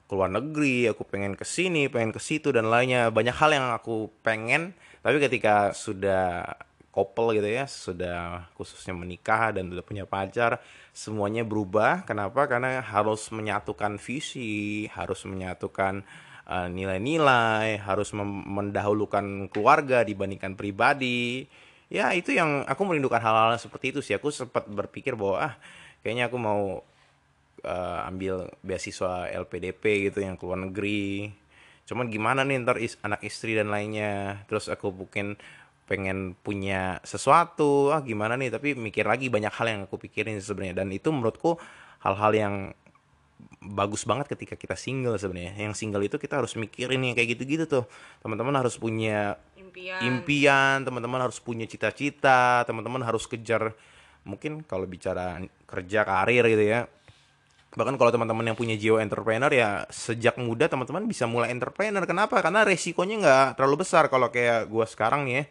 keluar 0.06 0.30
negeri. 0.30 0.86
Aku 0.94 1.02
pengen 1.02 1.34
ke 1.34 1.42
sini 1.42 1.90
pengen 1.90 2.14
ke 2.14 2.22
situ 2.22 2.54
dan 2.54 2.70
lainnya. 2.70 3.10
Banyak 3.10 3.34
hal 3.34 3.50
yang 3.50 3.66
aku 3.74 4.14
pengen 4.22 4.78
tapi 5.04 5.20
ketika 5.20 5.76
sudah 5.76 6.56
couple 6.88 7.36
gitu 7.36 7.44
ya 7.44 7.68
sudah 7.68 8.48
khususnya 8.56 8.96
menikah 8.96 9.52
dan 9.52 9.68
sudah 9.68 9.84
punya 9.84 10.08
pacar 10.08 10.64
semuanya 10.96 11.44
berubah 11.44 12.08
kenapa 12.08 12.48
karena 12.48 12.80
harus 12.80 13.28
menyatukan 13.28 14.00
visi 14.00 14.88
harus 14.88 15.26
menyatukan 15.28 16.06
Eh, 16.44 16.68
nilai-nilai, 16.68 17.80
harus 17.80 18.12
mendahulukan 18.12 19.48
keluarga 19.48 20.04
dibandingkan 20.04 20.52
pribadi. 20.52 21.48
Ya 21.88 22.12
itu 22.12 22.36
yang 22.36 22.68
aku 22.68 22.84
merindukan 22.84 23.16
hal-hal 23.16 23.56
seperti 23.56 23.96
itu 23.96 24.00
sih. 24.04 24.12
Aku 24.20 24.28
sempat 24.28 24.68
berpikir 24.68 25.16
bahwa 25.16 25.48
ah 25.52 25.54
kayaknya 26.04 26.28
aku 26.28 26.36
mau 26.36 26.84
uh, 27.64 28.00
ambil 28.12 28.52
beasiswa 28.60 29.32
LPDP 29.32 30.12
gitu 30.12 30.20
yang 30.20 30.36
keluar 30.36 30.60
negeri. 30.60 31.32
Cuman 31.84 32.08
gimana 32.08 32.42
nih 32.42 32.64
ntar 32.64 32.80
is, 32.80 32.96
anak 33.04 33.20
istri 33.24 33.56
dan 33.56 33.68
lainnya. 33.68 34.44
Terus 34.48 34.72
aku 34.72 34.92
mungkin 34.92 35.36
pengen 35.84 36.32
punya 36.40 36.96
sesuatu 37.04 37.92
ah 37.92 38.00
gimana 38.00 38.40
nih 38.40 38.48
tapi 38.48 38.72
mikir 38.72 39.04
lagi 39.04 39.28
banyak 39.28 39.52
hal 39.52 39.66
yang 39.68 39.80
aku 39.84 40.00
pikirin 40.00 40.40
sebenarnya 40.40 40.80
dan 40.80 40.88
itu 40.88 41.12
menurutku 41.12 41.60
hal-hal 42.00 42.32
yang 42.32 42.54
bagus 43.60 44.08
banget 44.08 44.32
ketika 44.32 44.56
kita 44.56 44.76
single 44.76 45.16
sebenarnya. 45.16 45.56
Yang 45.56 45.84
single 45.84 46.04
itu 46.04 46.16
kita 46.20 46.40
harus 46.40 46.52
mikirin 46.56 47.00
yang 47.00 47.16
kayak 47.16 47.36
gitu-gitu 47.36 47.64
tuh. 47.64 47.84
Teman-teman 48.20 48.52
harus 48.56 48.76
punya 48.76 49.40
impian, 49.56 50.00
impian 50.04 50.76
teman-teman 50.84 51.20
harus 51.24 51.40
punya 51.40 51.64
cita-cita, 51.64 52.64
teman-teman 52.68 53.00
harus 53.04 53.24
kejar 53.24 53.72
mungkin 54.24 54.64
kalau 54.64 54.88
bicara 54.88 55.40
kerja 55.68 56.04
karir 56.04 56.44
gitu 56.48 56.64
ya. 56.64 56.80
Bahkan 57.74 57.98
kalau 57.98 58.10
teman-teman 58.14 58.46
yang 58.46 58.58
punya 58.58 58.78
jiwa 58.78 59.02
entrepreneur 59.02 59.50
ya 59.50 59.82
sejak 59.90 60.38
muda 60.38 60.70
teman-teman 60.70 61.10
bisa 61.10 61.26
mulai 61.26 61.50
entrepreneur. 61.50 62.06
Kenapa? 62.06 62.38
Karena 62.38 62.62
resikonya 62.62 63.18
nggak 63.18 63.46
terlalu 63.58 63.82
besar 63.82 64.06
kalau 64.06 64.30
kayak 64.30 64.70
gua 64.70 64.86
sekarang 64.86 65.26
nih 65.26 65.34
ya 65.42 65.44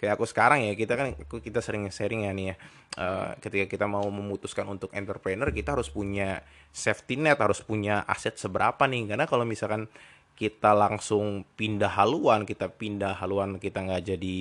kayak 0.00 0.16
aku 0.16 0.24
sekarang 0.24 0.64
ya 0.64 0.72
kita 0.72 0.96
kan 0.96 1.12
kita 1.44 1.60
sering 1.60 1.84
sharing 1.92 2.24
ya 2.24 2.32
nih 2.32 2.46
ya 2.48 2.54
uh, 2.96 3.36
ketika 3.36 3.68
kita 3.68 3.84
mau 3.84 4.08
memutuskan 4.08 4.64
untuk 4.64 4.88
entrepreneur 4.96 5.52
kita 5.52 5.76
harus 5.76 5.92
punya 5.92 6.40
safety 6.72 7.20
net 7.20 7.36
harus 7.36 7.60
punya 7.60 8.00
aset 8.08 8.40
seberapa 8.40 8.80
nih 8.88 9.12
karena 9.12 9.28
kalau 9.28 9.44
misalkan 9.44 9.92
kita 10.40 10.72
langsung 10.72 11.44
pindah 11.52 11.92
haluan 12.00 12.48
kita 12.48 12.72
pindah 12.72 13.20
haluan 13.20 13.60
kita 13.60 13.84
nggak 13.84 14.16
jadi 14.16 14.38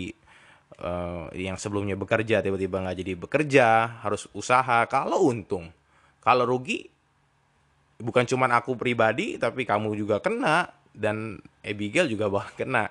uh, 0.80 1.28
yang 1.36 1.60
sebelumnya 1.60 2.00
bekerja 2.00 2.40
tiba-tiba 2.40 2.80
nggak 2.80 2.98
jadi 3.04 3.14
bekerja 3.20 3.68
harus 4.00 4.32
usaha 4.32 4.88
kalau 4.88 5.28
untung 5.28 5.76
kalau 6.24 6.48
rugi 6.48 6.88
bukan 8.00 8.24
cuma 8.24 8.48
aku 8.50 8.80
pribadi 8.80 9.36
tapi 9.36 9.68
kamu 9.68 9.92
juga 10.00 10.24
kena 10.24 10.72
dan 10.96 11.40
Abigail 11.62 12.08
juga 12.08 12.32
bakal 12.32 12.66
kena 12.66 12.88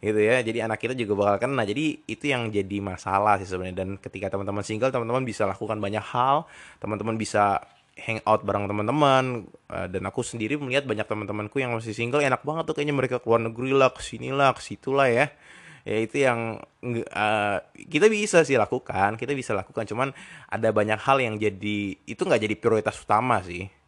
gitu 0.00 0.16
ya. 0.16 0.40
Jadi 0.40 0.58
anak 0.64 0.80
kita 0.80 0.96
juga 0.96 1.12
bakal 1.16 1.48
kena. 1.48 1.62
Jadi 1.68 2.04
itu 2.08 2.24
yang 2.32 2.48
jadi 2.48 2.80
masalah 2.80 3.36
sih 3.38 3.48
sebenarnya. 3.48 3.84
Dan 3.84 3.88
ketika 4.00 4.32
teman-teman 4.32 4.64
single 4.64 4.88
teman-teman 4.88 5.22
bisa 5.22 5.44
lakukan 5.44 5.76
banyak 5.76 6.02
hal. 6.02 6.48
Teman-teman 6.80 7.20
bisa 7.20 7.60
hang 8.00 8.24
out 8.24 8.40
bareng 8.42 8.64
teman-teman. 8.64 9.44
Uh, 9.68 9.86
dan 9.92 10.02
aku 10.08 10.24
sendiri 10.24 10.56
melihat 10.56 10.88
banyak 10.88 11.04
teman-temanku 11.04 11.60
yang 11.60 11.76
masih 11.76 11.92
single 11.92 12.24
enak 12.24 12.40
banget 12.42 12.64
tuh 12.64 12.74
kayaknya 12.74 12.96
mereka 12.96 13.16
keluar 13.20 13.44
negeri 13.44 13.76
lah 13.76 13.92
ke 13.92 14.00
sini 14.00 14.32
lah 14.32 14.56
ke 14.56 14.64
situlah 14.64 15.08
ya. 15.12 15.28
Ya 15.80 15.96
itu 15.96 16.20
yang 16.20 16.60
uh, 17.12 17.58
kita 17.88 18.12
bisa 18.12 18.44
sih 18.44 18.56
lakukan 18.56 19.20
kita 19.20 19.36
bisa 19.36 19.52
lakukan. 19.52 19.84
Cuman 19.84 20.16
ada 20.48 20.68
banyak 20.72 20.96
hal 20.96 21.20
yang 21.20 21.36
jadi 21.36 21.96
itu 22.04 22.20
nggak 22.24 22.40
jadi 22.40 22.56
prioritas 22.56 22.96
utama 23.00 23.40
sih 23.44 23.79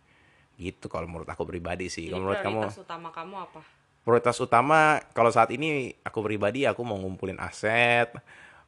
gitu 0.63 0.87
kalau 0.87 1.11
menurut 1.11 1.27
aku 1.27 1.43
pribadi 1.43 1.91
sih. 1.91 2.07
Kalau 2.07 2.23
menurut 2.23 2.39
kamu? 2.39 2.61
utama 2.71 3.09
kamu 3.11 3.35
apa? 3.51 3.61
Prioritas 4.03 4.39
utama 4.39 4.99
kalau 5.15 5.31
saat 5.31 5.51
ini 5.55 5.95
aku 6.03 6.23
pribadi 6.23 6.67
aku 6.67 6.83
mau 6.87 6.99
ngumpulin 6.99 7.39
aset. 7.43 8.15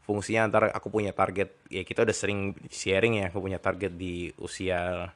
Fungsinya 0.04 0.50
antar 0.50 0.62
aku 0.74 0.92
punya 0.92 1.16
target 1.16 1.54
ya 1.72 1.80
kita 1.80 2.04
udah 2.04 2.12
sering 2.12 2.52
sharing 2.68 3.24
ya 3.24 3.32
aku 3.32 3.40
punya 3.40 3.56
target 3.56 3.96
di 3.96 4.28
usia 4.36 5.08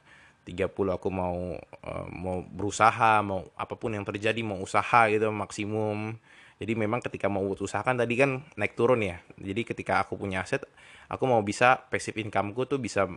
30 0.49 0.97
aku 0.97 1.09
mau 1.13 1.61
uh, 1.61 2.07
mau 2.09 2.41
berusaha 2.41 3.21
mau 3.21 3.45
apa 3.53 3.77
pun 3.77 3.93
yang 3.93 4.01
terjadi 4.01 4.41
mau 4.41 4.57
usaha 4.57 5.05
gitu 5.13 5.29
maksimum 5.29 6.17
jadi 6.59 6.75
memang 6.75 6.99
ketika 6.99 7.31
mau 7.31 7.41
usahakan 7.47 8.03
tadi 8.03 8.13
kan 8.19 8.43
naik 8.59 8.75
turun 8.75 8.99
ya 8.99 9.23
jadi 9.39 9.63
ketika 9.63 10.03
aku 10.03 10.19
punya 10.19 10.43
aset 10.43 10.67
aku 11.07 11.23
mau 11.25 11.39
bisa 11.39 11.79
passive 11.87 12.19
incomeku 12.19 12.67
tuh 12.67 12.77
bisa 12.77 13.07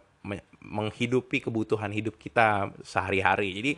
menghidupi 0.62 1.42
kebutuhan 1.42 1.90
hidup 1.90 2.16
kita 2.16 2.70
sehari-hari 2.86 3.50
jadi 3.58 3.72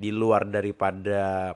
di 0.00 0.10
luar 0.10 0.48
daripada 0.48 1.54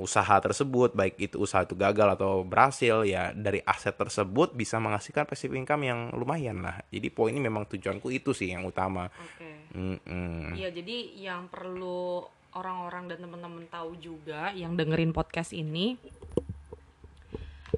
usaha 0.00 0.40
tersebut 0.40 0.96
baik 0.96 1.20
itu 1.20 1.36
usaha 1.36 1.60
itu 1.60 1.76
gagal 1.76 2.16
atau 2.16 2.40
berhasil 2.48 3.04
ya 3.04 3.36
dari 3.36 3.60
aset 3.60 3.92
tersebut 3.92 4.56
bisa 4.56 4.80
menghasilkan 4.80 5.28
passive 5.28 5.52
income 5.52 5.84
yang 5.84 6.00
lumayan 6.16 6.64
lah 6.64 6.80
jadi 6.88 7.12
poin 7.12 7.36
ini 7.36 7.44
memang 7.44 7.68
tujuanku 7.68 8.08
itu 8.08 8.32
sih 8.32 8.56
yang 8.56 8.64
utama 8.64 9.12
okay. 9.12 9.76
mm 9.76 9.98
-mm. 10.00 10.44
ya 10.56 10.72
jadi 10.72 10.96
yang 11.20 11.52
perlu 11.52 12.24
orang-orang 12.56 13.12
dan 13.12 13.18
teman-teman 13.20 13.68
tahu 13.68 14.00
juga 14.00 14.48
yang 14.56 14.72
dengerin 14.80 15.12
podcast 15.12 15.52
ini 15.52 16.00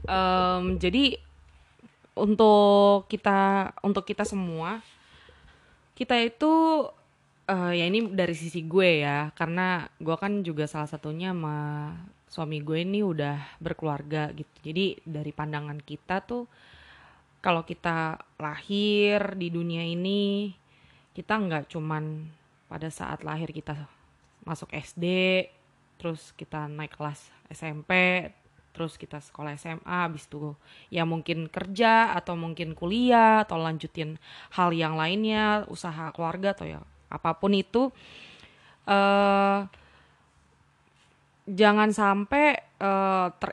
um, 0.08 0.76
jadi 0.76 1.16
untuk 2.18 3.06
kita 3.06 3.72
untuk 3.86 4.02
kita 4.02 4.26
semua 4.26 4.82
kita 5.94 6.18
itu 6.18 6.86
uh, 7.48 7.72
ya 7.74 7.84
ini 7.88 8.12
dari 8.12 8.34
sisi 8.36 8.62
gue 8.66 9.02
ya 9.02 9.34
karena 9.34 9.88
gue 9.98 10.14
kan 10.14 10.46
juga 10.46 10.68
salah 10.70 10.86
satunya 10.86 11.34
sama 11.34 11.58
suami 12.28 12.60
gue 12.60 12.84
ini 12.84 13.00
udah 13.00 13.58
berkeluarga 13.58 14.30
gitu. 14.36 14.52
Jadi 14.60 15.00
dari 15.02 15.32
pandangan 15.32 15.80
kita 15.80 16.22
tuh 16.22 16.44
kalau 17.40 17.64
kita 17.64 18.20
lahir 18.36 19.34
di 19.34 19.48
dunia 19.48 19.82
ini 19.82 20.52
kita 21.16 21.34
nggak 21.34 21.72
cuman 21.72 22.28
pada 22.68 22.92
saat 22.92 23.24
lahir 23.24 23.50
kita 23.50 23.88
masuk 24.44 24.70
SD 24.70 25.04
terus 25.98 26.30
kita 26.38 26.70
naik 26.70 26.94
kelas 26.94 27.32
SMP 27.50 27.90
terus 28.78 28.94
kita 28.94 29.18
sekolah 29.18 29.58
SMA 29.58 30.06
habis 30.06 30.30
itu 30.30 30.54
ya 30.94 31.02
mungkin 31.02 31.50
kerja 31.50 32.14
atau 32.14 32.38
mungkin 32.38 32.78
kuliah 32.78 33.42
atau 33.42 33.58
lanjutin 33.58 34.22
hal 34.54 34.70
yang 34.70 34.94
lainnya 34.94 35.66
usaha 35.66 36.14
keluarga 36.14 36.54
atau 36.54 36.70
ya 36.70 36.80
apa 37.10 37.34
pun 37.34 37.58
itu 37.58 37.90
uh, 38.86 39.66
jangan 41.50 41.90
sampai 41.90 42.62
uh, 42.78 43.34
ter, 43.34 43.50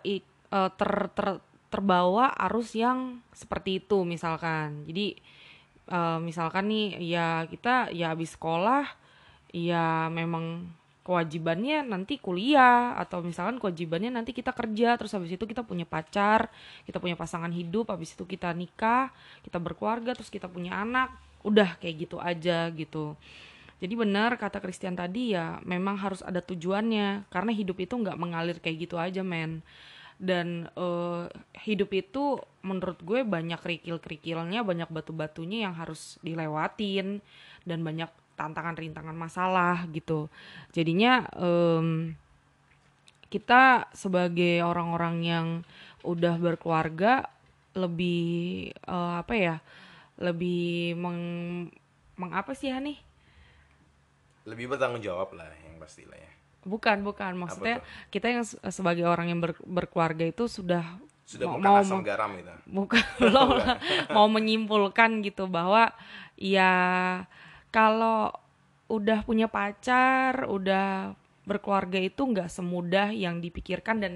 uh, 0.54 0.70
ter, 0.78 0.92
ter 1.18 1.42
terbawa 1.76 2.32
arus 2.48 2.72
yang 2.72 3.20
seperti 3.36 3.84
itu 3.84 4.08
misalkan. 4.08 4.88
Jadi 4.88 5.20
uh, 5.92 6.24
misalkan 6.24 6.72
nih 6.72 7.04
ya 7.04 7.44
kita 7.52 7.92
ya 7.92 8.16
habis 8.16 8.40
sekolah 8.40 8.88
ya 9.52 10.08
memang 10.08 10.72
kewajibannya 11.06 11.86
nanti 11.86 12.18
kuliah 12.18 12.98
atau 12.98 13.22
misalkan 13.22 13.62
kewajibannya 13.62 14.10
nanti 14.10 14.34
kita 14.34 14.50
kerja 14.50 14.98
terus 14.98 15.13
habis 15.13 15.30
itu 15.30 15.46
kita 15.46 15.62
punya 15.62 15.86
pacar 15.86 16.50
kita 16.89 16.98
punya 16.98 17.13
pasangan 17.13 17.54
hidup 17.54 17.94
habis 17.94 18.18
itu 18.18 18.26
kita 18.26 18.50
nikah 18.58 19.13
kita 19.46 19.62
berkeluarga 19.62 20.18
terus 20.18 20.34
kita 20.34 20.50
punya 20.50 20.82
anak 20.82 21.13
udah 21.46 21.78
kayak 21.78 22.10
gitu 22.10 22.18
aja 22.18 22.74
gitu. 22.74 23.13
Jadi 23.78 23.94
benar 23.94 24.34
kata 24.41 24.58
Christian 24.58 24.98
tadi 24.98 25.38
ya 25.38 25.62
memang 25.62 26.02
harus 26.02 26.26
ada 26.26 26.41
tujuannya 26.41 27.30
karena 27.30 27.52
hidup 27.54 27.78
itu 27.78 27.94
nggak 27.94 28.18
mengalir 28.18 28.58
kayak 28.58 28.89
gitu 28.89 28.98
aja 28.98 29.22
men. 29.22 29.62
Dan 30.15 30.72
uh, 30.80 31.28
hidup 31.68 31.91
itu 31.91 32.39
menurut 32.63 32.98
gue 33.04 33.22
banyak 33.22 33.60
kerikil-kerikilnya 33.62 34.63
banyak 34.63 34.89
batu-batunya 34.89 35.70
yang 35.70 35.76
harus 35.76 36.18
dilewatin 36.24 37.20
dan 37.68 37.84
banyak 37.84 38.08
tantangan 38.36 38.76
rintangan 38.76 39.15
masalah 39.15 39.88
gitu. 39.89 40.28
Jadinya 40.71 41.24
um, 41.34 42.12
kita 43.28 43.89
sebagai 43.91 44.62
orang-orang 44.62 45.15
yang 45.24 45.48
udah 46.06 46.38
berkeluarga 46.38 47.26
lebih 47.76 48.69
uh, 48.86 49.19
apa 49.19 49.34
ya 49.36 49.56
lebih 50.15 50.95
meng, 50.95 51.21
mengapa 52.15 52.56
sih 52.56 52.71
ya 52.71 52.80
nih 52.80 52.95
lebih 54.45 54.71
bertanggung 54.71 55.02
jawab 55.02 55.34
lah 55.34 55.50
yang 55.65 55.76
pasti 55.82 56.06
lah 56.06 56.15
ya. 56.15 56.32
Bukan 56.63 57.02
bukan. 57.02 57.34
Maksudnya 57.36 57.82
kita 58.10 58.30
yang 58.30 58.45
se- 58.45 58.62
sebagai 58.69 59.04
orang 59.04 59.34
yang 59.34 59.41
ber- 59.41 59.65
berkeluarga 59.65 60.24
itu 60.24 60.45
sudah 60.45 60.86
sudah 61.26 61.45
mau- 61.50 61.58
bukan 61.58 61.65
mau 61.67 61.82
asam 61.82 62.00
garam 62.06 62.30
gitu. 62.38 62.54
Bukan 62.69 63.04
belum. 63.26 63.50
Mau 64.13 64.28
menyimpulkan 64.30 65.26
gitu 65.26 65.50
bahwa 65.50 65.89
ya 66.38 66.71
kalau 67.76 68.32
udah 68.88 69.28
punya 69.28 69.52
pacar 69.52 70.48
udah 70.48 71.12
berkeluarga 71.44 72.00
itu 72.00 72.24
nggak 72.24 72.48
semudah 72.48 73.12
yang 73.12 73.44
dipikirkan 73.44 74.00
dan 74.00 74.14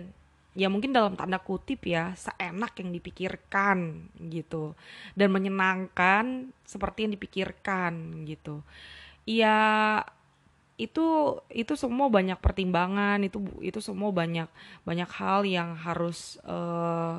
ya 0.56 0.72
mungkin 0.72 0.96
dalam 0.96 1.20
tanda 1.20 1.44
kutip 1.44 1.84
ya 1.84 2.16
seenak 2.16 2.80
yang 2.80 2.96
dipikirkan 2.96 4.08
gitu 4.32 4.80
dan 5.14 5.30
menyenangkan 5.36 6.56
seperti 6.64 7.06
yang 7.06 7.14
dipikirkan 7.20 8.24
gitu. 8.24 8.64
Ya 9.28 9.58
itu 10.80 11.38
itu 11.52 11.74
semua 11.76 12.08
banyak 12.08 12.40
pertimbangan 12.40 13.20
itu 13.20 13.44
itu 13.60 13.84
semua 13.84 14.16
banyak 14.16 14.48
banyak 14.88 15.10
hal 15.12 15.44
yang 15.44 15.76
harus 15.76 16.40
eh, 16.48 17.16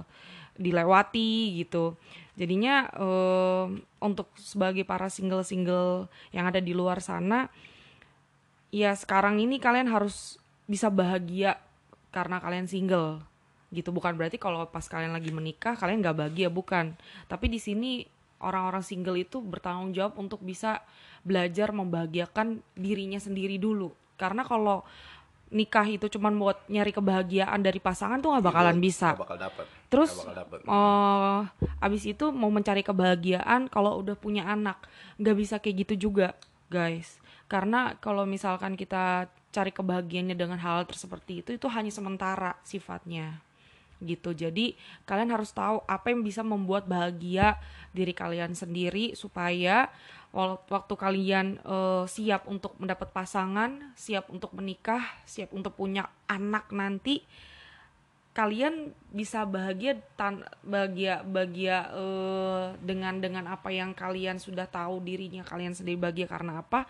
dilewati 0.61 1.57
gitu. 1.65 1.97
Jadinya 2.37 2.87
eh, 2.93 3.65
untuk 4.05 4.29
sebagai 4.37 4.85
para 4.85 5.09
single 5.09 5.43
single 5.43 6.13
yang 6.37 6.45
ada 6.45 6.61
di 6.61 6.77
luar 6.77 7.01
sana 7.01 7.49
ya 8.71 8.95
sekarang 8.95 9.43
ini 9.43 9.59
kalian 9.59 9.91
harus 9.91 10.39
bisa 10.71 10.87
bahagia 10.93 11.59
karena 12.15 12.39
kalian 12.39 12.71
single 12.71 13.25
gitu. 13.75 13.91
Bukan 13.91 14.15
berarti 14.15 14.39
kalau 14.39 14.69
pas 14.69 14.87
kalian 14.87 15.17
lagi 15.17 15.33
menikah 15.35 15.75
kalian 15.75 16.05
nggak 16.05 16.17
bahagia 16.17 16.49
bukan. 16.53 16.95
Tapi 17.27 17.47
di 17.51 17.59
sini 17.59 18.05
orang-orang 18.41 18.85
single 18.85 19.19
itu 19.19 19.43
bertanggung 19.43 19.93
jawab 19.97 20.17
untuk 20.17 20.41
bisa 20.45 20.81
belajar 21.27 21.75
membahagiakan 21.75 22.63
dirinya 22.79 23.19
sendiri 23.19 23.59
dulu. 23.61 23.93
Karena 24.17 24.47
kalau 24.47 24.87
nikah 25.51 25.85
itu 25.91 26.07
cuman 26.07 26.39
buat 26.39 26.59
nyari 26.71 26.95
kebahagiaan 26.95 27.59
dari 27.59 27.83
pasangan 27.83 28.23
tuh 28.23 28.39
nggak 28.39 28.47
bakalan 28.47 28.79
bisa. 28.79 29.13
Nggak 29.19 29.25
bakal 29.27 29.41
dapet 29.41 29.80
Terus 29.91 30.25
eh 30.71 31.41
abis 31.83 32.03
itu 32.07 32.31
mau 32.31 32.49
mencari 32.49 32.87
kebahagiaan 32.87 33.67
kalau 33.67 33.99
udah 34.01 34.15
punya 34.15 34.47
anak. 34.47 34.87
Nggak 35.19 35.37
bisa 35.37 35.55
kayak 35.59 35.77
gitu 35.87 36.09
juga 36.09 36.39
guys. 36.71 37.19
Karena 37.51 37.99
kalau 37.99 38.23
misalkan 38.25 38.79
kita 38.79 39.27
cari 39.51 39.75
kebahagiaannya 39.75 40.39
dengan 40.39 40.63
hal 40.63 40.87
seperti 40.95 41.43
itu 41.43 41.51
itu 41.59 41.67
hanya 41.67 41.91
sementara 41.91 42.55
sifatnya. 42.63 43.43
Gitu. 44.01 44.33
Jadi 44.33 44.79
kalian 45.05 45.35
harus 45.35 45.51
tahu 45.53 45.83
apa 45.85 46.15
yang 46.15 46.23
bisa 46.25 46.41
membuat 46.41 46.87
bahagia 46.87 47.59
diri 47.91 48.15
kalian 48.15 48.55
sendiri 48.55 49.19
supaya 49.19 49.91
waktu 50.71 50.95
kalian 50.95 51.59
eh, 51.59 52.05
siap 52.07 52.47
untuk 52.47 52.79
mendapat 52.79 53.11
pasangan 53.11 53.91
siap 53.99 54.31
untuk 54.31 54.55
menikah 54.55 55.03
siap 55.27 55.51
untuk 55.51 55.75
punya 55.75 56.07
anak 56.31 56.71
nanti 56.71 57.27
kalian 58.41 58.97
bisa 59.13 59.45
bahagia 59.45 60.01
tan 60.17 60.41
bahagia 60.65 61.21
bahagia 61.21 61.93
eh, 61.93 62.65
dengan 62.81 63.21
dengan 63.21 63.45
apa 63.53 63.69
yang 63.69 63.93
kalian 63.93 64.41
sudah 64.41 64.65
tahu 64.65 65.05
dirinya 65.05 65.45
kalian 65.45 65.77
sendiri 65.77 66.01
bahagia 66.01 66.25
karena 66.25 66.65
apa 66.65 66.89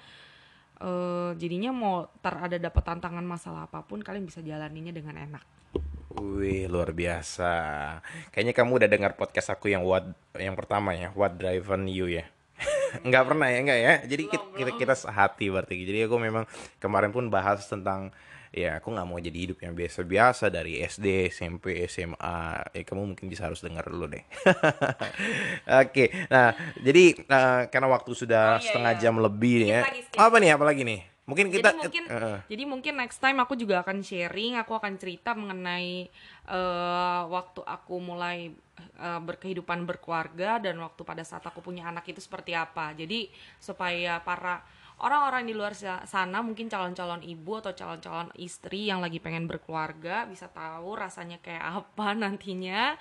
eh, 0.78 1.34
jadinya 1.34 1.74
mau 1.74 2.06
tar 2.22 2.38
ada 2.38 2.54
dapat 2.54 2.82
tantangan 2.86 3.26
masalah 3.26 3.66
apa 3.66 3.82
pun 3.82 3.98
kalian 3.98 4.30
bisa 4.30 4.38
jalaninnya 4.38 4.94
dengan 4.94 5.18
enak 5.18 5.42
Wih 6.10 6.66
luar 6.66 6.90
biasa. 6.90 7.54
Kayaknya 8.34 8.54
kamu 8.58 8.82
udah 8.82 8.88
dengar 8.90 9.14
podcast 9.14 9.54
aku 9.54 9.70
yang 9.70 9.86
what 9.86 10.10
yang 10.34 10.58
pertama 10.58 10.90
ya, 10.90 11.14
What 11.14 11.38
Driven 11.38 11.86
You 11.86 12.10
ya. 12.10 12.26
Enggak 13.06 13.30
pernah 13.30 13.46
ya, 13.46 13.62
enggak 13.62 13.78
ya. 13.78 13.94
Jadi 14.02 14.26
kita, 14.26 14.44
kita 14.58 14.72
kita 14.74 14.94
sehati 14.98 15.46
berarti. 15.54 15.78
Jadi 15.86 16.10
aku 16.10 16.18
memang 16.18 16.50
kemarin 16.82 17.14
pun 17.14 17.30
bahas 17.30 17.62
tentang 17.62 18.10
ya 18.50 18.82
aku 18.82 18.90
nggak 18.90 19.06
mau 19.06 19.18
jadi 19.22 19.38
hidup 19.46 19.62
yang 19.62 19.78
biasa-biasa 19.78 20.50
dari 20.50 20.82
SD, 20.82 21.30
SMP, 21.30 21.86
SMA. 21.86 22.38
Ya 22.74 22.82
kamu 22.82 23.14
mungkin 23.14 23.30
bisa 23.30 23.46
harus 23.46 23.62
dengar 23.62 23.86
dulu 23.86 24.10
deh. 24.10 24.22
Oke. 25.82 26.10
Nah, 26.28 26.52
jadi 26.82 27.04
eh, 27.16 27.60
karena 27.70 27.88
waktu 27.90 28.10
sudah 28.12 28.42
Oh, 28.50 28.58
iya, 28.58 28.66
setengah 28.66 28.92
iya. 28.96 29.00
jam 29.00 29.14
lebih 29.22 29.56
ya. 29.66 29.80
lagi, 29.86 30.02
skip. 30.02 30.18
Apa 30.18 30.36
nih? 30.42 30.50
Apa 30.54 30.64
lagi 30.66 30.82
nih? 30.82 31.00
Mungkin 31.30 31.46
kita 31.46 31.70
jadi 31.70 31.78
mungkin 31.78 32.04
eh, 32.10 32.38
jadi 32.50 32.62
mungkin 32.66 32.94
next 32.98 33.22
time 33.22 33.38
aku 33.38 33.54
juga 33.54 33.86
akan 33.86 34.02
sharing 34.02 34.58
aku 34.58 34.74
akan 34.74 34.98
cerita 34.98 35.30
mengenai 35.30 36.10
eh, 36.50 37.20
waktu 37.30 37.62
aku 37.62 38.02
mulai 38.02 38.50
eh, 38.98 39.20
berkehidupan 39.22 39.86
berkeluarga 39.86 40.58
dan 40.58 40.74
waktu 40.82 41.06
pada 41.06 41.22
saat 41.22 41.46
aku 41.46 41.62
punya 41.62 41.86
anak 41.86 42.02
itu 42.10 42.18
seperti 42.18 42.58
apa 42.58 42.90
jadi 42.98 43.30
supaya 43.62 44.18
para 44.26 44.66
orang-orang 45.00 45.48
di 45.48 45.54
luar 45.56 45.72
sa- 45.72 46.04
sana 46.04 46.44
mungkin 46.44 46.68
calon-calon 46.68 47.24
ibu 47.24 47.52
atau 47.58 47.72
calon-calon 47.72 48.30
istri 48.36 48.92
yang 48.92 49.00
lagi 49.00 49.16
pengen 49.18 49.48
berkeluarga 49.48 50.28
bisa 50.28 50.46
tahu 50.52 50.96
rasanya 50.96 51.40
kayak 51.40 51.64
apa 51.84 52.12
nantinya 52.12 52.94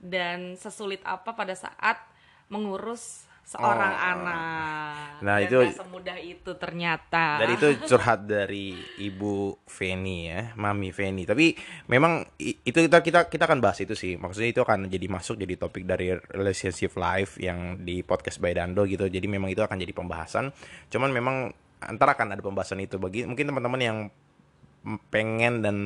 dan 0.00 0.56
sesulit 0.56 1.00
apa 1.04 1.32
pada 1.36 1.52
saat 1.52 2.00
mengurus 2.48 3.28
seorang 3.44 3.92
Oh. 3.92 4.10
anak 4.16 4.92
Nah, 5.24 5.40
Dan 5.40 5.46
itu- 5.46 5.72
semudah 5.72 6.18
itu 6.20 6.52
ternyata 6.58 7.38
Dan 7.40 7.56
itu 7.56 7.66
curhat 7.86 8.28
dari 8.28 8.76
Ibu 8.98 9.56
Feni 9.64 10.28
ya, 10.28 10.52
Mami 10.52 10.92
Feni. 10.92 11.24
Tapi 11.24 11.56
memang 11.86 12.28
itu 12.36 12.74
kita 12.74 13.00
kita 13.00 13.20
kita 13.32 13.44
akan 13.48 13.62
bahas 13.62 13.80
itu 13.80 13.96
sih. 13.96 14.20
Maksudnya 14.20 14.52
itu 14.52 14.60
akan 14.60 14.90
jadi 14.90 15.06
masuk 15.08 15.40
jadi 15.40 15.56
topik 15.56 15.88
dari 15.88 16.12
relationship 16.34 16.92
life 16.98 17.40
yang 17.40 17.80
di 17.80 18.04
podcast 18.04 18.36
by 18.36 18.52
Dando 18.52 18.84
gitu. 18.84 19.08
Jadi 19.08 19.24
memang 19.24 19.48
itu 19.48 19.64
akan 19.64 19.80
jadi 19.80 19.96
pembahasan. 19.96 20.52
Cuman 20.92 21.08
memang 21.08 21.54
antara 21.80 22.12
akan 22.12 22.36
ada 22.36 22.42
pembahasan 22.44 22.84
itu 22.84 23.00
bagi 23.00 23.24
mungkin 23.24 23.48
teman-teman 23.48 23.80
yang 23.80 23.98
pengen 25.08 25.64
dan 25.64 25.76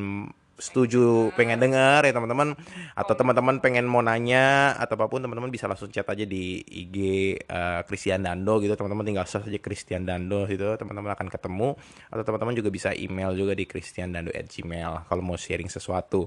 setuju 0.59 1.31
pengen 1.39 1.63
dengar 1.63 2.03
ya 2.03 2.11
teman-teman. 2.11 2.59
Atau 2.99 3.15
teman-teman 3.15 3.63
pengen 3.63 3.87
mau 3.87 4.03
nanya 4.03 4.75
atau 4.75 4.99
apa 4.99 5.07
pun 5.07 5.23
teman-teman 5.23 5.49
bisa 5.49 5.71
langsung 5.71 5.89
chat 5.89 6.05
aja 6.05 6.27
di 6.27 6.61
IG 6.67 6.97
eh, 7.39 7.81
Christian 7.87 8.27
Dando 8.27 8.59
gitu. 8.59 8.75
Teman-teman 8.75 9.07
tinggal 9.07 9.25
search 9.25 9.49
aja 9.49 9.61
Christian 9.63 10.03
Dando 10.05 10.45
gitu. 10.51 10.75
Teman-teman 10.75 11.15
akan 11.15 11.31
ketemu. 11.31 11.79
Atau 12.11 12.23
teman-teman 12.27 12.55
juga 12.59 12.69
bisa 12.75 12.91
email 12.93 13.33
juga 13.39 13.55
di 13.55 13.65
christiandando@gmail 13.65 15.07
kalau 15.07 15.23
mau 15.23 15.39
sharing 15.39 15.71
sesuatu. 15.71 16.27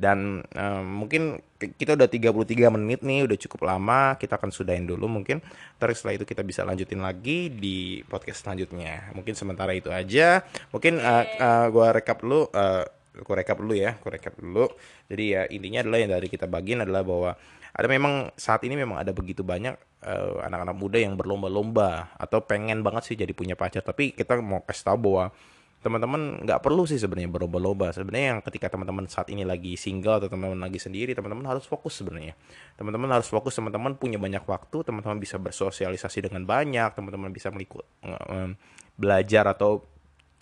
Dan 0.00 0.44
eh, 0.52 0.82
mungkin 0.84 1.40
ki- 1.56 1.76
kita 1.76 1.96
udah 1.96 2.08
33 2.08 2.72
menit 2.72 3.00
nih 3.00 3.24
udah 3.24 3.36
cukup 3.36 3.64
lama. 3.64 4.16
Kita 4.20 4.36
akan 4.36 4.52
sudahin 4.52 4.84
dulu 4.84 5.08
mungkin. 5.08 5.40
Terus 5.80 6.00
setelah 6.00 6.20
itu 6.20 6.24
kita 6.28 6.44
bisa 6.44 6.64
lanjutin 6.64 7.00
lagi 7.00 7.48
di 7.48 8.04
podcast 8.04 8.44
selanjutnya. 8.44 9.12
Mungkin 9.16 9.32
sementara 9.32 9.72
itu 9.72 9.88
aja. 9.88 10.44
Mungkin 10.72 11.00
eh, 11.00 11.24
eh, 11.40 11.66
gua 11.72 11.96
rekap 11.96 12.20
dulu 12.20 12.48
eh, 12.52 12.99
aku 13.16 13.30
rekap 13.34 13.58
dulu 13.58 13.74
ya, 13.74 13.98
aku 13.98 14.08
rekap 14.10 14.34
dulu. 14.38 14.70
Jadi 15.10 15.24
ya 15.34 15.42
intinya 15.50 15.82
adalah 15.82 15.98
yang 15.98 16.10
dari 16.14 16.28
kita 16.30 16.46
bagiin 16.46 16.86
adalah 16.86 17.02
bahwa 17.02 17.30
ada 17.70 17.86
memang 17.86 18.34
saat 18.34 18.62
ini 18.66 18.74
memang 18.74 18.98
ada 18.98 19.14
begitu 19.14 19.46
banyak 19.46 19.74
eh, 20.02 20.34
anak-anak 20.42 20.76
muda 20.76 20.98
yang 20.98 21.14
berlomba-lomba 21.14 22.14
atau 22.18 22.42
pengen 22.42 22.82
banget 22.82 23.02
sih 23.06 23.16
jadi 23.18 23.30
punya 23.34 23.54
pacar, 23.54 23.82
tapi 23.82 24.14
kita 24.14 24.38
mau 24.42 24.62
kasih 24.66 24.84
tahu 24.90 24.98
bahwa 25.10 25.24
teman-teman 25.80 26.44
nggak 26.44 26.60
perlu 26.60 26.84
sih 26.84 27.00
sebenarnya 27.00 27.32
berlomba-lomba. 27.32 27.88
Sebenarnya 27.96 28.36
yang 28.36 28.40
ketika 28.44 28.68
teman-teman 28.68 29.08
saat 29.08 29.32
ini 29.32 29.48
lagi 29.48 29.80
single 29.80 30.20
atau 30.20 30.28
teman-teman 30.28 30.60
lagi 30.60 30.76
sendiri, 30.76 31.16
teman-teman 31.16 31.48
harus 31.48 31.64
fokus 31.64 31.96
sebenarnya. 31.96 32.36
Teman-teman 32.76 33.08
harus 33.08 33.32
fokus, 33.32 33.56
teman-teman 33.56 33.96
punya 33.96 34.20
banyak 34.20 34.44
waktu, 34.44 34.84
teman-teman 34.84 35.16
bisa 35.16 35.40
bersosialisasi 35.40 36.28
dengan 36.28 36.44
banyak, 36.44 36.92
teman-teman 36.92 37.32
bisa 37.32 37.48
eh, 37.48 38.50
belajar 39.00 39.44
atau 39.56 39.80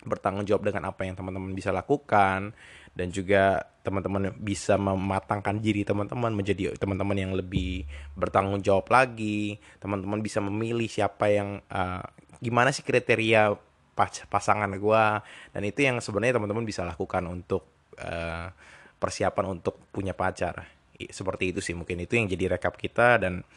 bertanggung 0.03 0.47
jawab 0.47 0.71
dengan 0.71 0.91
apa 0.91 1.03
yang 1.03 1.19
teman-teman 1.19 1.51
bisa 1.51 1.75
lakukan 1.75 2.55
dan 2.95 3.07
juga 3.11 3.67
teman-teman 3.83 4.35
bisa 4.37 4.75
mematangkan 4.75 5.59
diri 5.59 5.87
teman-teman 5.87 6.35
menjadi 6.35 6.75
teman-teman 6.75 7.17
yang 7.17 7.31
lebih 7.31 7.87
bertanggung 8.13 8.59
jawab 8.59 8.91
lagi. 8.91 9.57
Teman-teman 9.79 10.19
bisa 10.19 10.43
memilih 10.43 10.87
siapa 10.87 11.31
yang 11.31 11.63
uh, 11.71 12.03
gimana 12.43 12.75
sih 12.75 12.83
kriteria 12.83 13.55
pas- 13.95 14.27
pasangan 14.27 14.69
gua. 14.75 15.23
Dan 15.55 15.63
itu 15.67 15.83
yang 15.83 16.03
sebenarnya 16.03 16.37
teman-teman 16.37 16.67
bisa 16.67 16.83
lakukan 16.83 17.23
untuk 17.27 17.67
uh, 17.99 18.51
persiapan 18.99 19.45
untuk 19.59 19.79
punya 19.95 20.11
pacar. 20.11 20.67
Seperti 20.99 21.55
itu 21.55 21.63
sih 21.63 21.73
mungkin. 21.73 22.03
Itu 22.03 22.19
yang 22.19 22.27
jadi 22.27 22.59
rekap 22.59 22.75
kita 22.75 23.15
dan 23.23 23.47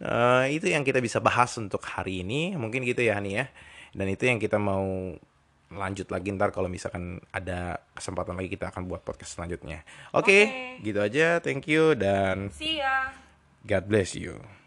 uh, 0.00 0.48
itu 0.48 0.72
yang 0.72 0.80
kita 0.80 0.98
bisa 1.04 1.20
bahas 1.20 1.52
untuk 1.60 1.84
hari 1.84 2.24
ini. 2.24 2.56
Mungkin 2.56 2.88
gitu 2.88 3.04
ya 3.04 3.20
Hani 3.20 3.36
ya. 3.36 3.46
Dan 3.92 4.08
itu 4.08 4.24
yang 4.24 4.40
kita 4.40 4.56
mau 4.56 5.12
lanjut 5.68 6.08
lagi 6.08 6.32
ntar 6.32 6.50
kalau 6.50 6.66
misalkan 6.66 7.20
ada 7.28 7.84
kesempatan 7.92 8.36
lagi 8.36 8.48
kita 8.48 8.72
akan 8.72 8.88
buat 8.88 9.04
podcast 9.04 9.36
selanjutnya. 9.36 9.84
Oke, 10.16 10.48
Oke. 10.48 10.84
gitu 10.84 10.98
aja. 11.04 11.40
Thank 11.44 11.68
you 11.68 11.92
dan 11.92 12.48
See 12.52 12.80
ya. 12.80 13.12
God 13.68 13.84
bless 13.88 14.16
you. 14.16 14.57